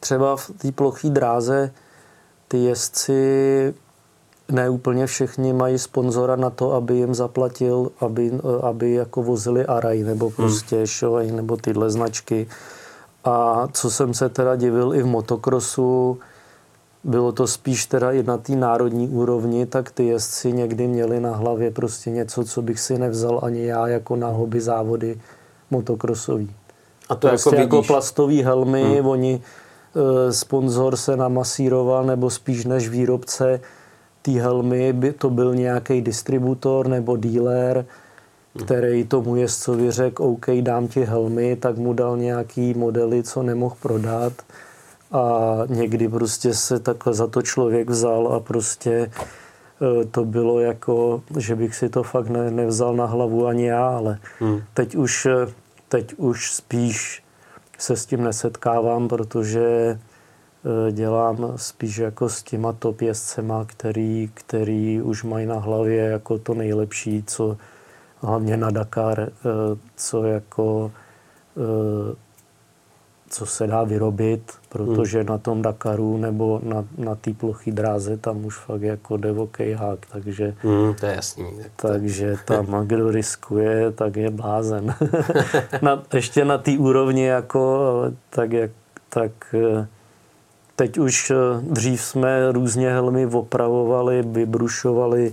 [0.01, 1.73] třeba v té ploché dráze
[2.49, 3.75] ty jezdci
[4.51, 8.33] ne úplně všichni mají sponzora na to, aby jim zaplatil, aby,
[8.63, 10.35] aby jako vozili Araj nebo hmm.
[10.35, 10.87] prostě hmm.
[10.87, 12.47] Shoei nebo tyhle značky.
[13.25, 16.19] A co jsem se teda divil i v motokrosu,
[17.05, 21.37] bylo to spíš teda i na té národní úrovni, tak ty jezdci někdy měli na
[21.37, 25.21] hlavě prostě něco, co bych si nevzal ani já jako na hobby závody
[25.71, 26.51] motokrosový.
[27.09, 29.07] A to prostě jako, jako plastový helmy, hmm.
[29.07, 29.43] oni
[29.95, 33.61] e, sponzor se namasíroval, nebo spíš než výrobce,
[34.23, 37.85] té helmy by to byl nějaký distributor nebo dealer,
[38.65, 43.77] který tomu jezdcovi řekl, OK, dám ti helmy, tak mu dal nějaký modely, co nemohl
[43.83, 44.33] prodat
[45.13, 51.23] a někdy prostě se takhle za to člověk vzal a prostě e, to bylo jako,
[51.39, 54.63] že bych si to fakt ne, nevzal na hlavu ani já, ale hmm.
[54.75, 55.27] teď, už,
[55.89, 57.23] teď už spíš
[57.79, 59.99] se s tím nesetkávám, protože
[60.93, 66.55] dělám spíš jako s těma top jezdcema, který, který už mají na hlavě jako to
[66.55, 67.57] nejlepší, co
[68.21, 69.31] hlavně na Dakar, eh,
[69.97, 70.93] co jako
[71.57, 72.17] eh,
[73.31, 75.27] co se dá vyrobit, protože hmm.
[75.27, 80.07] na tom Dakaru nebo na, na té ploché dráze tam už fakt jako jde kejhák,
[80.13, 80.55] takže...
[80.59, 81.47] Hmm, to je jasný.
[81.77, 84.95] Takže tam, kdo riskuje, tak je blázen.
[85.83, 88.71] na, ještě na té úrovni jako, tak jak,
[89.09, 89.55] tak
[90.81, 95.33] Teď už eh, dřív jsme různě helmy opravovali, vybrušovali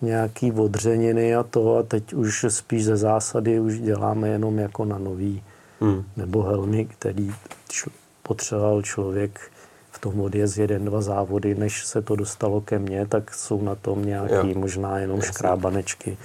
[0.00, 4.98] nějaký odřeniny a to a teď už spíš ze zásady už děláme jenom jako na
[4.98, 5.42] nový
[5.80, 6.04] hmm.
[6.16, 7.34] nebo helmy, který
[8.22, 9.50] potřeboval člověk
[9.90, 13.74] v tom odjezd jeden, dva závody, než se to dostalo ke mně, tak jsou na
[13.74, 14.58] tom nějaký jo.
[14.60, 15.32] možná jenom Jasně.
[15.32, 16.18] škrábanečky.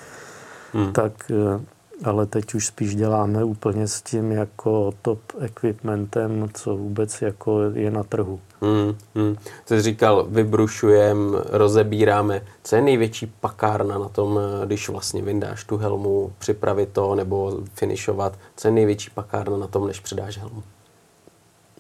[0.74, 0.94] Hmm.
[0.94, 1.62] Tak eh,
[2.04, 7.92] ale teď už spíš děláme úplně s tím jako top equipmentem, co vůbec jako je
[7.92, 8.40] na trhu.
[8.62, 9.36] Hmm, hmm.
[9.66, 12.42] Ty jsi říkal, vybrušujeme, rozebíráme.
[12.64, 18.38] Co je největší pakárna na tom, když vlastně vyndáš tu helmu, připravit to nebo finišovat?
[18.56, 20.64] Co je největší pakárna na tom, než předáš helmu?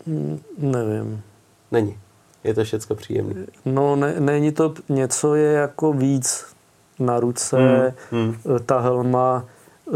[0.07, 1.21] Hmm, nevím.
[1.71, 1.97] Není.
[2.43, 3.45] Je to všecko příjemné.
[3.65, 6.45] No, ne, není to, něco je jako víc
[6.99, 7.57] na ruce,
[8.11, 8.59] hmm, hmm.
[8.65, 9.45] ta helma,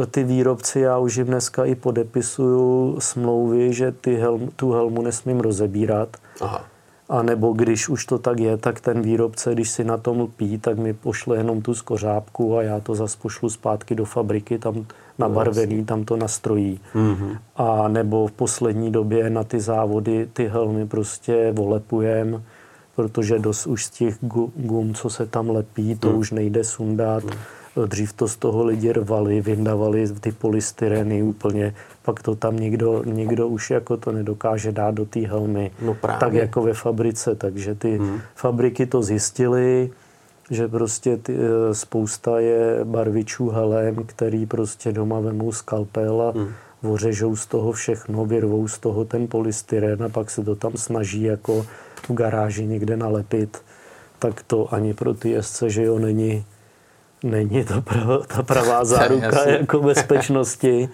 [0.06, 5.40] ty výrobci, já už jim dneska i podepisuju smlouvy, že ty helm, tu helmu nesmím
[5.40, 6.18] rozebírat.
[6.42, 6.66] Aha.
[7.10, 10.58] A nebo když už to tak je, tak ten výrobce, když si na tom lpí,
[10.58, 14.86] tak mi pošle jenom tu skořápku a já to zase pošlu zpátky do fabriky, tam
[15.20, 16.80] nabarvený, tam to nastrojí.
[16.96, 17.38] Mm-hmm.
[17.56, 22.44] A nebo v poslední době na ty závody ty helmy prostě volepujem,
[22.96, 24.18] protože dost už z těch
[24.56, 26.18] gum, co se tam lepí, to hmm.
[26.18, 27.24] už nejde sundat.
[27.24, 27.34] Hmm.
[27.86, 31.74] Dřív to z toho lidi rvali, vyndavali ty polystyreny úplně,
[32.04, 36.20] pak to tam nikdo, nikdo už jako to nedokáže dát do té helmy, no právě.
[36.20, 37.36] tak jako ve fabrice.
[37.36, 38.22] Takže ty hmm.
[38.36, 39.90] fabriky to zjistily,
[40.50, 46.54] že prostě ty, eh, spousta je barvičů helem, který prostě doma vemou skalpel a hmm.
[46.94, 51.24] ořežou z toho všechno, vyrvou z toho ten polystyren a pak se to tam snaží
[51.24, 51.66] jako
[52.10, 53.58] v garáži někde nalepit.
[54.20, 56.46] Tak to ani pro ty jezdce, že jo, není,
[57.24, 60.90] není to prav, ta pravá záruka jako bezpečnosti.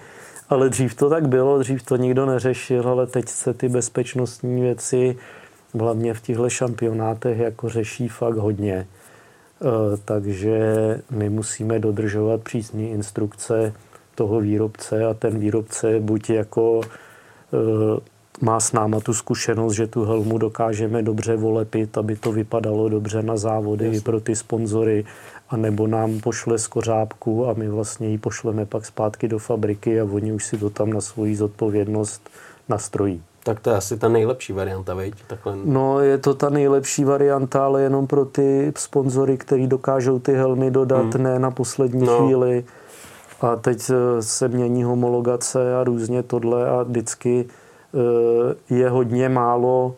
[0.49, 5.17] Ale dřív to tak bylo, dřív to nikdo neřešil, ale teď se ty bezpečnostní věci
[5.79, 8.87] hlavně v těchto šampionátech jako řeší fakt hodně.
[9.63, 10.61] Eh, takže
[11.11, 13.73] my musíme dodržovat přísné instrukce
[14.15, 16.81] toho výrobce a ten výrobce buď jako
[17.53, 22.89] eh, má s náma tu zkušenost, že tu helmu dokážeme dobře volepit, aby to vypadalo
[22.89, 24.01] dobře na závody Jasně.
[24.01, 25.05] pro ty sponzory,
[25.49, 30.03] anebo nám pošle z kořápku a my vlastně ji pošleme pak zpátky do fabriky a
[30.03, 32.29] oni už si to tam na svoji zodpovědnost
[32.69, 33.23] nastrojí.
[33.43, 35.13] Tak to je asi ta nejlepší varianta, veď?
[35.27, 35.55] Takhle...
[35.65, 40.71] No, je to ta nejlepší varianta, ale jenom pro ty sponzory, kteří dokážou ty helmy
[40.71, 41.23] dodat, hmm.
[41.23, 42.17] ne na poslední no.
[42.17, 42.65] chvíli.
[43.41, 49.95] A teď eh, se mění homologace a různě tohle a vždycky eh, je hodně málo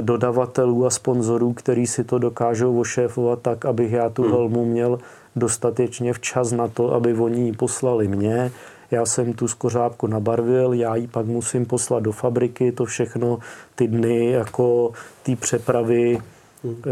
[0.00, 4.30] dodavatelů a sponzorů, kteří si to dokážou ošéfovat tak, abych já tu hmm.
[4.30, 4.98] helmu měl
[5.36, 8.52] dostatečně včas na to, aby oni ji poslali mě
[8.92, 13.38] já jsem tu skořápku nabarvil, já ji pak musím poslat do fabriky, to všechno
[13.74, 16.18] ty dny jako ty přepravy,
[16.64, 16.82] hmm.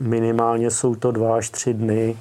[0.00, 2.16] minimálně jsou to dva až tři dny,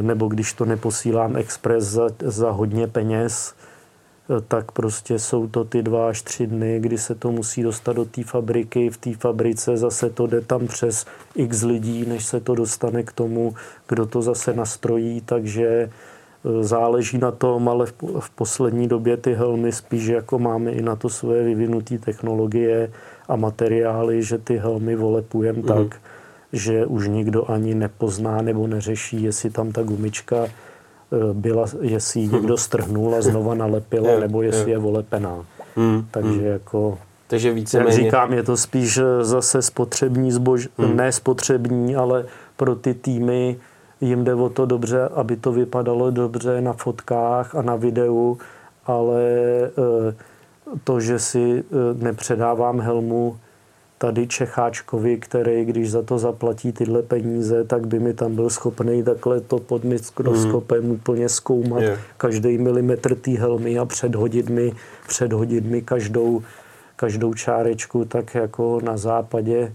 [0.00, 3.54] nebo když to neposílám expres za, za hodně peněz,
[4.48, 8.04] tak prostě jsou to ty dva až tři dny, kdy se to musí dostat do
[8.04, 8.90] té fabriky.
[8.90, 13.12] V té fabrice zase to jde tam přes x lidí, než se to dostane k
[13.12, 13.54] tomu,
[13.88, 15.90] kdo to zase nastrojí, takže
[16.60, 17.86] záleží na tom, ale
[18.20, 22.90] v poslední době ty helmy spíš jako máme i na to své vyvinuté technologie
[23.28, 25.88] a materiály, že ty helmy volepujeme mm-hmm.
[25.88, 26.00] tak,
[26.52, 30.50] že už nikdo ani nepozná nebo neřeší, jestli tam ta gumička e,
[31.32, 35.44] byla, jestli ji někdo strhnul a znova nalepila, nebo jestli je volepená.
[35.76, 36.98] Mm, Takže jako...
[37.26, 40.96] Takže více Jak říkám, je to spíš e, zase spotřební zbož, hmm.
[40.96, 42.24] ne spotřební, ale
[42.56, 43.56] pro ty týmy
[44.00, 48.38] jim jde o to dobře, aby to vypadalo dobře na fotkách a na videu,
[48.86, 49.22] ale
[49.64, 50.14] eh,
[50.84, 53.38] to, že si eh, nepředávám helmu
[53.98, 59.02] tady Čecháčkovi, který, když za to zaplatí tyhle peníze, tak by mi tam byl schopný
[59.02, 60.90] takhle to pod mikroskopem mm.
[60.90, 61.98] úplně zkoumat yeah.
[62.16, 64.72] každý milimetr té helmy a předhodit mi,
[65.08, 66.42] předhodit mi každou,
[66.96, 69.72] každou čárečku, tak jako na západě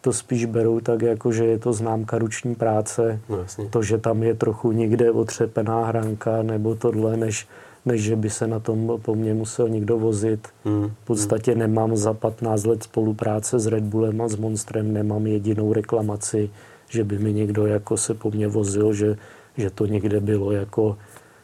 [0.00, 3.20] to spíš berou tak, jako že je to známka ruční práce.
[3.28, 3.38] No,
[3.70, 7.48] to, že tam je trochu někde otřepená hranka nebo tohle, než,
[7.86, 10.48] než že by se na tom po mně musel někdo vozit.
[10.64, 10.92] Hmm.
[11.02, 15.72] V podstatě nemám za 15 let spolupráce s Red Bullem a s Monstrem, nemám jedinou
[15.72, 16.50] reklamaci,
[16.88, 19.16] že by mi někdo jako se po mně vozil, že,
[19.56, 20.96] že to někde bylo jako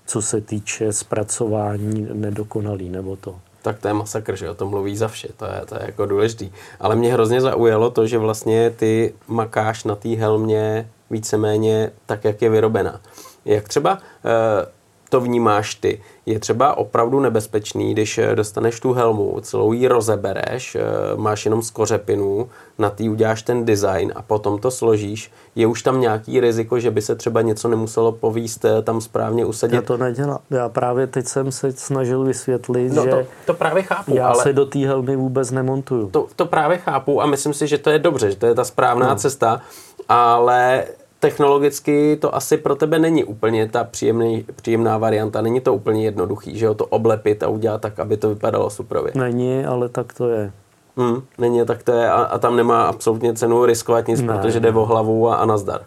[0.06, 4.96] co se týče zpracování nedokonalý nebo to tak to je masakr, že o tom mluví
[4.96, 6.50] za vše, to je, to je jako důležitý.
[6.80, 12.42] Ale mě hrozně zaujalo to, že vlastně ty makáš na té helmě víceméně tak, jak
[12.42, 13.00] je vyrobená.
[13.44, 14.66] Jak třeba e,
[15.10, 16.00] to vnímáš ty?
[16.26, 20.80] je třeba opravdu nebezpečný, když eh, dostaneš tu helmu, celou ji rozebereš, eh,
[21.16, 25.32] máš jenom z kořepinu, na tý uděláš ten design a potom to složíš.
[25.54, 29.44] Je už tam nějaký riziko, že by se třeba něco nemuselo povíst eh, tam správně
[29.44, 29.74] usadit?
[29.74, 30.38] Já to nedělám.
[30.50, 34.42] Já právě teď jsem se snažil vysvětlit, no, že to, to právě chápu, já ale
[34.42, 36.10] se do té helmy vůbec nemontuju.
[36.10, 38.64] To, to právě chápu a myslím si, že to je dobře, že to je ta
[38.64, 39.16] správná no.
[39.16, 39.60] cesta,
[40.08, 40.84] ale
[41.20, 45.40] technologicky to asi pro tebe není úplně ta příjemný, příjemná varianta.
[45.40, 49.12] Není to úplně jednoduchý, že jo, to oblepit a udělat tak, aby to vypadalo suprově.
[49.14, 50.52] Není, ale tak to je.
[50.96, 54.60] Hmm, není, tak to je a, a tam nemá absolutně cenu riskovat nic, ne, protože
[54.60, 55.82] jde o hlavu a, a nazdar.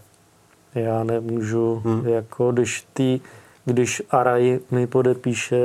[0.76, 2.08] Já nemůžu, hmm.
[2.08, 3.22] jako když ty,
[3.66, 5.58] když Araj mi podepíše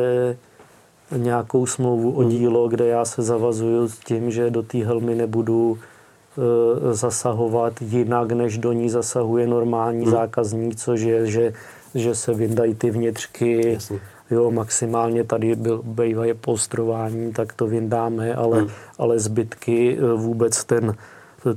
[1.17, 2.29] nějakou smlouvu o hmm.
[2.29, 5.79] dílo, kde já se zavazuju s tím, že do té helmy nebudu
[6.93, 10.13] zasahovat jinak, než do ní zasahuje normální hmm.
[10.13, 11.53] zákazník, což je, že,
[11.95, 13.99] že se vyndají ty vnitřky, Jasně.
[14.31, 18.69] jo, maximálně tady byl, bývají polstrování, tak to vyndáme, ale, hmm.
[18.99, 20.95] ale zbytky eh, vůbec ten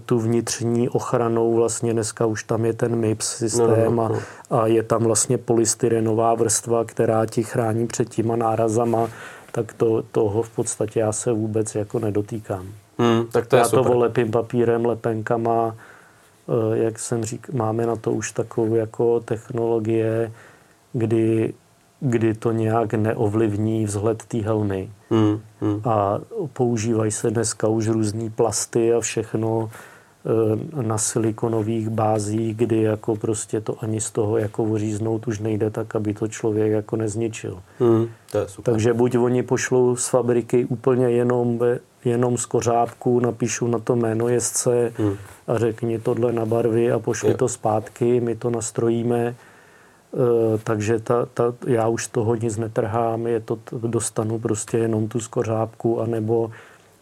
[0.05, 4.19] tu vnitřní ochranou vlastně dneska už tam je ten MIPS systém no, no, no.
[4.49, 9.09] A, a je tam vlastně polystyrenová vrstva, která ti chrání před těma nárazama,
[9.51, 12.65] tak to, toho v podstatě já se vůbec jako nedotýkám.
[13.01, 13.85] Hmm, tak to je Já super.
[13.85, 20.31] to olepím papírem, lepenkama, eh, jak jsem říkal, máme na to už takovou jako technologie,
[20.93, 21.53] kdy,
[21.99, 24.89] kdy to nějak neovlivní vzhled té helmy.
[25.09, 25.81] Hmm, hmm.
[25.85, 26.19] A
[26.53, 33.61] používají se dneska už různý plasty a všechno eh, na silikonových bázích, kdy jako prostě
[33.61, 37.59] to ani z toho jako oříznout už nejde tak, aby to člověk jako nezničil.
[37.79, 38.73] Hmm, to je super.
[38.73, 43.95] Takže buď oni pošlou z fabriky úplně jenom, ve, jenom z kořápku, napíšu na to
[43.95, 45.15] jméno jezdce Hmm.
[45.47, 47.37] a řekni tohle na barvy a pošli Jo.
[47.37, 49.19] to zpátky, my to nastrojíme.
[49.27, 49.35] E,
[50.63, 56.01] takže ta, ta, já už toho nic netrhám, je to, dostanu prostě jenom tu skořápku,
[56.01, 56.51] anebo,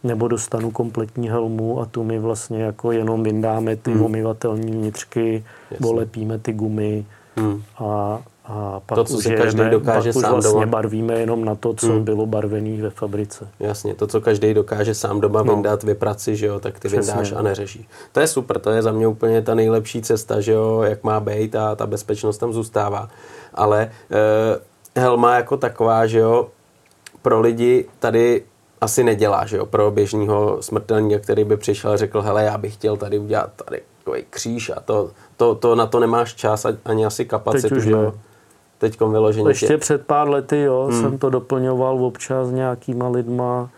[0.04, 4.02] nebo dostanu kompletní helmu a tu my vlastně jako jenom vyndáme ty Hmm.
[4.04, 5.86] omyvatelní vnitřky, Jasně.
[5.86, 7.04] olepíme ty gumy
[7.36, 7.62] Hmm.
[7.78, 8.20] a,
[8.52, 10.66] a pak To, co už si každý jedeme, dokáže pak už sám vlastně doma.
[10.66, 12.04] barvíme jenom na to, co Hmm.
[12.04, 13.48] bylo barvený ve fabrice.
[13.60, 15.54] Jasně, to, co každý dokáže sám doma No.
[15.54, 17.12] vyndat, vyprat si, že jo, tak ty Přesně.
[17.12, 17.86] vyndáš a neřešíš.
[18.12, 21.20] To je super, to je za mě úplně ta nejlepší cesta, že jo, jak má
[21.20, 23.08] být a ta bezpečnost tam zůstává.
[23.54, 26.48] Ale eh, helma jako taková, že jo,
[27.22, 28.42] pro lidi tady
[28.80, 32.74] asi nedělá, že jo, pro běžného smrtelníka, který by přišel a řekl, hele, já bych
[32.74, 37.06] chtěl tady udělat tady takový kříž a to, to, to na to nemáš čas ani
[37.06, 38.02] asi kapacitu, už že jo.
[38.02, 38.12] ne.
[38.80, 39.50] Teďkom vyloženě.
[39.50, 41.00] Ještě tě- před pár lety jo, Hmm.
[41.00, 43.70] jsem to doplňoval občas nějakýma lidma,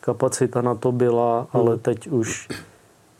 [0.00, 1.62] kapacita na to byla, Hmm.
[1.62, 2.48] ale teď už,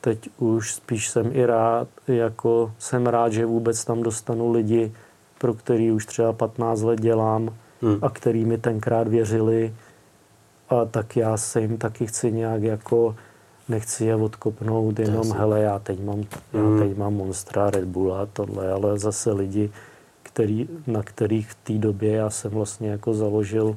[0.01, 4.93] teď už spíš jsem i rád, jako jsem rád, že vůbec tam dostanu lidi,
[5.39, 7.48] pro který už třeba 15 let dělám
[7.82, 7.98] Hmm.
[8.02, 9.74] a který mi tenkrát věřili
[10.69, 13.16] a tak já se jim taky chci nějak jako
[13.69, 15.35] nechci je odkopnout, jenom Jasně.
[15.39, 16.19] hele, já teď mám,
[16.52, 16.78] já Hmm.
[16.78, 19.70] teď mám Monstra, Red Bulla, tohle, ale zase lidi,
[20.39, 23.77] který, na kterých v té době já jsem vlastně jako založil,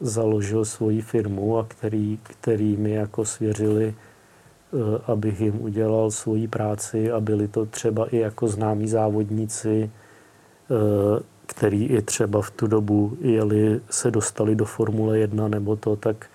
[0.00, 4.76] založil svoji firmu a který, který mi jako svěřili, eh,
[5.06, 11.86] abych jim udělal svoji práci a byli to třeba i jako známí závodníci, eh, který
[11.86, 16.26] i třeba v tu dobu jeli, se dostali do Formule 1 nebo to, tak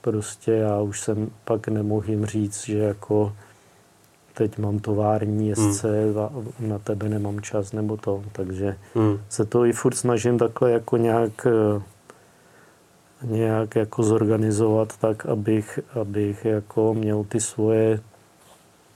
[0.00, 3.32] prostě já už jsem pak nemohl jim říct, že jako
[4.38, 6.30] teď mám tovární jezdce, a
[6.60, 9.18] na tebe nemám čas nebo to, takže Hmm.
[9.28, 11.82] se to i furt snažím takhle jako nějak eh,
[13.22, 18.00] nějak jako zorganizovat tak, abych, abych jako měl ty svoje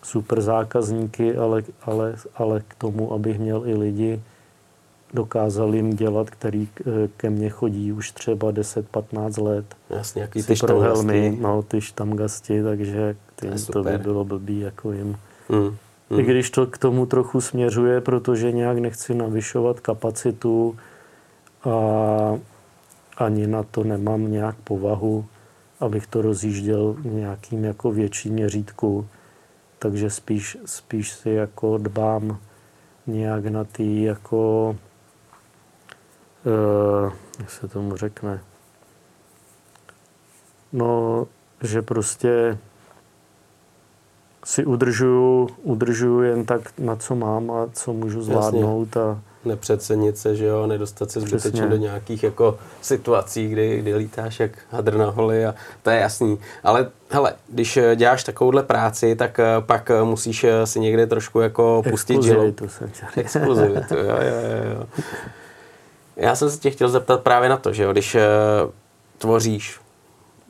[0.03, 4.23] super zákazníky, ale, ale, ale k tomu, abych měl i lidi,
[5.15, 9.65] dokázal jim dělat, který k- ke mně chodí už třeba 10-15 let.
[9.91, 11.39] Jasně, jaký ty štamgasti.
[11.41, 13.99] no ty štamgasti, takže To ty, to by super.
[14.01, 15.17] bylo blbý jako jim.
[15.51, 15.77] Hmm.
[16.19, 20.77] I když to k tomu trochu směřuje, protože nějak nechci navyšovat kapacitu
[21.65, 21.71] a
[23.17, 25.27] ani na to nemám nějak povahu,
[25.81, 29.09] abych to rozjížděl v nějakým jako větším měřítku.
[29.79, 32.39] Takže spíš, spíš si jako dbám
[33.07, 34.77] nějak na ty jako,
[37.05, 38.41] uh, jak se tomu řekne,
[40.73, 41.27] no,
[41.63, 42.59] že prostě
[44.45, 50.37] si udržuju, udržuju jen tak, na co mám a co můžu zvládnout a nepřecenit se,
[50.37, 55.11] že jo, nedostat se zbytečně do nějakých jako situací, kdy, kdy lítáš jak hadr na
[55.11, 56.39] holi a to je jasný.
[56.65, 61.41] Ale hele, když eh, děláš takovouhle práci, tak eh, pak eh, musíš si někde trošku
[61.41, 62.55] jako pustit žilou.
[63.17, 64.87] Exkluzivitu jo, jo, jo.
[66.17, 68.17] Já jsem se tě chtěl zeptat právě na to, že jo, když
[69.19, 69.80] tvoříš,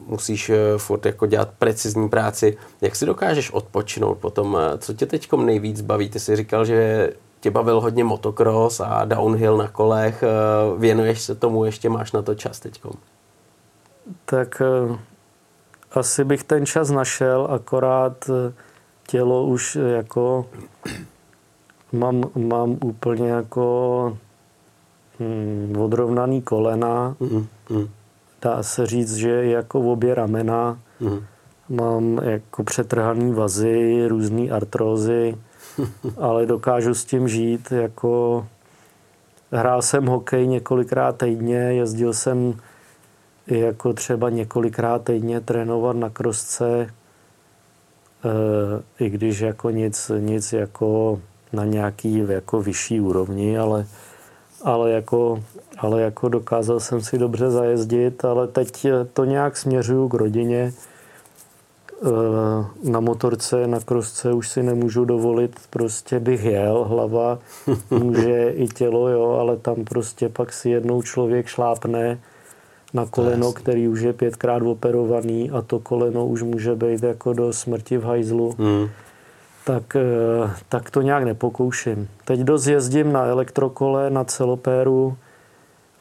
[0.07, 5.07] musíš eh, furt jako dělat precizní práci, jak si dokážeš odpočinout potom, eh, co tě
[5.07, 6.11] teďkom nejvíc baví?
[6.11, 7.11] Ty jsi říkal, že
[7.41, 10.27] tě bavil hodně motocross a downhill na kolech, eh,
[10.79, 12.93] věnuješ se tomu, ještě máš na to čas teďkom.
[14.25, 14.63] Tak
[15.93, 18.31] asi bych ten čas našel, akorát
[19.07, 20.47] tělo už jako
[21.93, 24.17] mám, mám úplně jako
[25.21, 27.89] hm, odrovnaný kolena, Mm, mm,
[28.43, 31.25] dá se říct, že jako obě ramena, mm.
[31.69, 35.37] mám jako přetrhaný vazy, různé artrózy,
[36.19, 37.73] ale dokážu s tím žít.
[37.73, 38.47] Jako
[39.53, 42.55] hrál jsem hokej několikrát týdně, jezdil jsem
[43.47, 46.91] jako třeba několikrát týdně trénovat na krosce, e,
[49.05, 51.21] i když jako nic, nic jako
[51.53, 53.87] na nějaký jako vyšší úrovni, ale,
[54.65, 55.45] ale, jako,
[55.81, 60.73] ale jako dokázal jsem si dobře zajezdit, ale teď to nějak směřuju k rodině.
[62.03, 67.39] E, Na motorce, na krosce už si nemůžu dovolit, prostě bych jel, hlava
[67.91, 72.19] může i tělo, jo, ale tam prostě pak si jednou člověk šlápne
[72.95, 77.53] na koleno, který už je pětkrát operovaný a to koleno už může být jako do
[77.53, 78.55] smrti v hajzlu.
[78.59, 78.89] Hmm
[79.65, 82.09] tak, eh, tak to nějak nepokouším.
[82.25, 85.17] Teď dost jezdím na elektrokole, na celopéru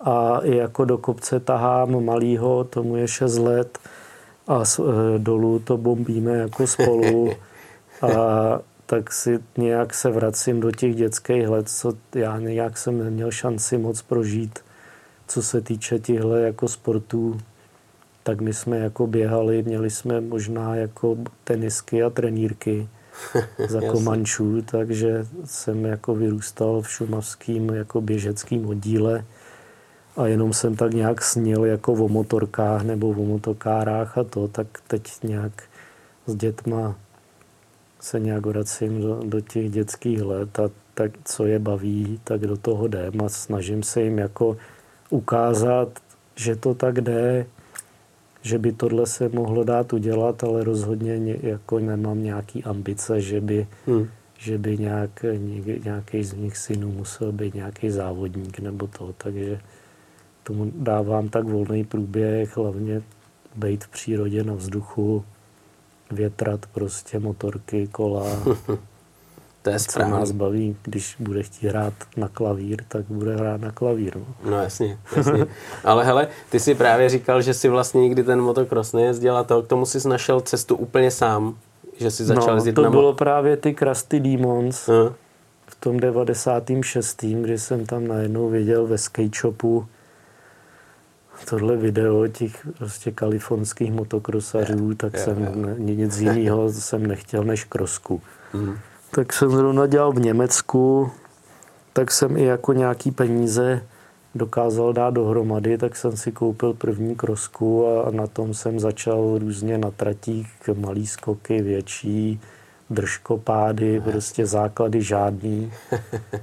[0.01, 3.79] a i jako do kopce tahám malýho, tomu je 6 let.
[4.47, 4.83] A eh,
[5.19, 7.29] dolů to bombíme jako spolu.
[8.01, 13.31] A tak si nějak se vracím do těch dětských let, co já nějak jsem neměl
[13.31, 14.59] šanci moc prožít,
[15.27, 17.39] co se týče těchto jako sportů,
[18.23, 22.87] tak my jsme jako běhali, měli jsme možná jako tenisky a trenírky,
[23.67, 29.25] za Komančů, takže jsem jako vyrůstal v šumavském jako běžeckém oddíle
[30.19, 34.67] a jenom jsem tak nějak snil jako o motorkách nebo o motokárách a to, tak
[34.87, 35.63] teď nějak
[36.25, 36.95] s dětma
[37.99, 42.57] se nějak vracím do, do těch dětských let a tak, co je baví, tak do
[42.57, 44.57] toho jdem a snažím se jim jako
[45.09, 45.89] ukázat,
[46.35, 47.45] že to tak jde,
[48.41, 53.67] že by tohle se mohlo dát udělat, ale rozhodně jako nemám nějaký ambice, že by,
[53.87, 54.07] hmm.
[54.37, 55.25] že by nějak,
[55.83, 59.59] nějaký z mých synů musel být nějaký závodník nebo to, takže
[60.49, 63.01] tomu dávám tak volný průběh, hlavně
[63.55, 65.25] být v přírodě na vzduchu,
[66.11, 68.25] větrat prostě motorky, kola,
[69.61, 70.13] To je správně.
[70.13, 74.17] Co nás baví, když bude chtít hrát na klavír, tak bude hrát na klavír.
[74.17, 75.45] No, no jasně, jasně.
[75.83, 79.61] Ale hele, ty si právě říkal, že si vlastně nikdy ten motocross nejezdil a to,
[79.61, 81.57] k tomu jsi našel cestu úplně sám,
[81.97, 85.15] že si začal no, jezdit to na bylo právě ty Krusty Demons no.
[85.67, 87.23] v tom 96.
[87.23, 89.85] kdy jsem tam najednou viděl ve skate shopu
[91.45, 95.43] tohle video těch prostě kalifornských motokrosařů, tak je, jsem
[95.77, 95.95] je.
[95.95, 98.21] nic jiného jsem nechtěl než krosku.
[98.53, 98.77] Mm
[99.11, 101.11] tak jsem zrovna dělal v Německu,
[101.93, 103.81] tak jsem i jako nějaký peníze
[104.35, 109.77] dokázal dát dohromady, tak jsem si koupil první krosku a na tom jsem začal různě
[109.77, 112.39] na tratích malý skoky, větší,
[112.89, 115.73] držkopády, prostě základy žádný.
[115.91, 116.39] e,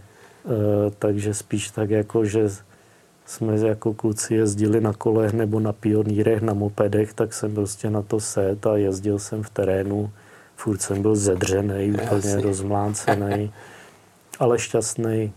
[0.99, 2.49] takže spíš tak jako, že
[3.27, 8.03] jsme jako kluci jezdili na kolech nebo na pionýrech, na mopedech, tak jsem prostě na
[8.03, 10.11] to set a jezdil jsem v terénu.
[10.57, 13.53] Furt jsem byl zedřený, úplně rozmlácený,
[14.39, 15.33] ale šťastný.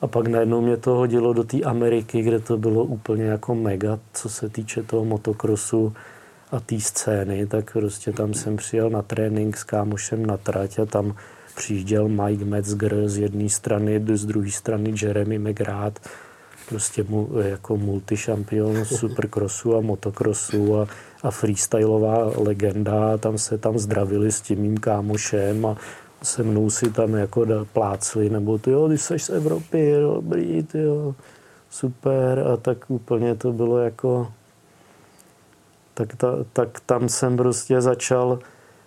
[0.00, 3.98] A pak najednou mě to hodilo do té Ameriky, kde to bylo úplně jako mega,
[4.12, 5.92] co se týče toho motokrosu
[6.50, 10.86] a té scény, tak prostě tam jsem přijel na trénink s kámošem na trať a
[10.86, 11.14] tam
[11.56, 16.00] přijížděl Mike Metzger z jedné strany, z druhé strany Jeremy McGrath,
[16.68, 20.88] prostě mu, jako multišampion supercrossu a motocrossu a
[21.22, 25.76] a freestyleová legenda, tam se tam zdravili s tím mým kámošem a
[26.22, 30.78] se mnou si tam jako plácli, nebo ty jo, ty jsi z Evropy, dobrý, ty
[30.78, 31.14] jo,
[31.70, 32.46] super.
[32.52, 34.32] A tak úplně to bylo jako
[35.94, 38.38] tak, ta, tak tam jsem prostě začal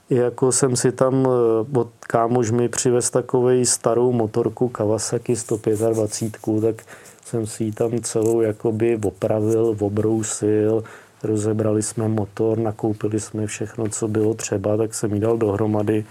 [0.10, 1.28] jako jsem si tam
[1.76, 6.84] od kámoš mi přivez takovou starou motorku Kawasaki 125, tak
[7.30, 10.84] jsem si ji tam celou jakoby opravil, obrousil,
[11.24, 16.06] rozebrali jsme motor, nakoupili jsme všechno, co bylo třeba, tak jsem ji dal dohromady,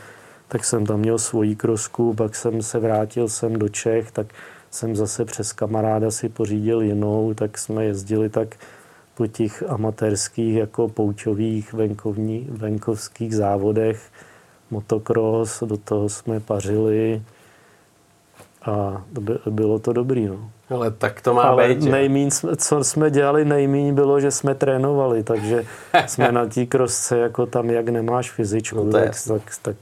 [0.49, 4.27] tak jsem tam měl svoji krosku, pak jsem se vrátil sem do Čech, tak
[4.71, 8.57] jsem zase přes kamaráda si pořídil jinou, tak jsme jezdili tak
[9.15, 14.01] po těch amatérských jako poučových venkovní, venkovských závodech
[14.71, 17.23] motocross, do toho jsme pařili
[18.67, 19.03] a
[19.51, 20.27] bylo to dobrý.
[20.27, 20.51] No.
[20.71, 25.23] Ale tak to má Ale být, nejmín, co jsme dělali nejméně bylo, že jsme trénovali,
[25.23, 25.65] takže
[26.07, 29.77] jsme na té krosce, jako tam, jak nemáš fyzičku, no tak, tak, tak,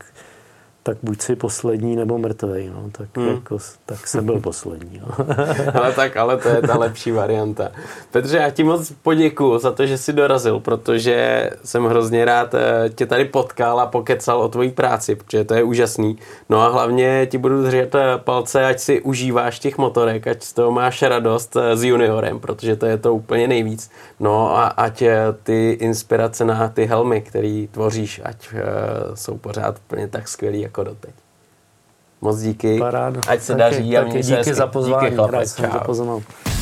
[0.86, 3.28] tak buď si poslední nebo mrtvej, no, tak, hmm.
[3.28, 5.00] jako, tak jsem byl poslední.
[5.00, 5.26] No.
[5.74, 7.70] ale tak, ale to je ta lepší varianta.
[8.10, 12.90] Petře, já ti moc poděkuju za to, že jsi dorazil, protože jsem hrozně rád eh,
[12.94, 16.18] tě tady potkal a pokecal o tvojí práci, protože to je úžasný.
[16.48, 20.52] No a hlavně ti budu držet eh, palce, ať si užíváš těch motorek, ať z
[20.52, 23.90] toho máš radost eh, s juniorem, protože to je to úplně nejvíc.
[24.20, 25.02] No a ať
[25.42, 28.54] ty inspirace na ty helmy, který tvoříš, ať
[29.14, 31.14] jsou pořád úplně tak skvělý, jako doteď.
[32.20, 32.78] Moc díky.
[32.78, 33.20] Paráda.
[33.28, 35.06] Ať se taky, daří taky, a díky za pozvání.
[35.06, 35.58] Díky, chlapec.
[35.58, 36.55] Rád jsem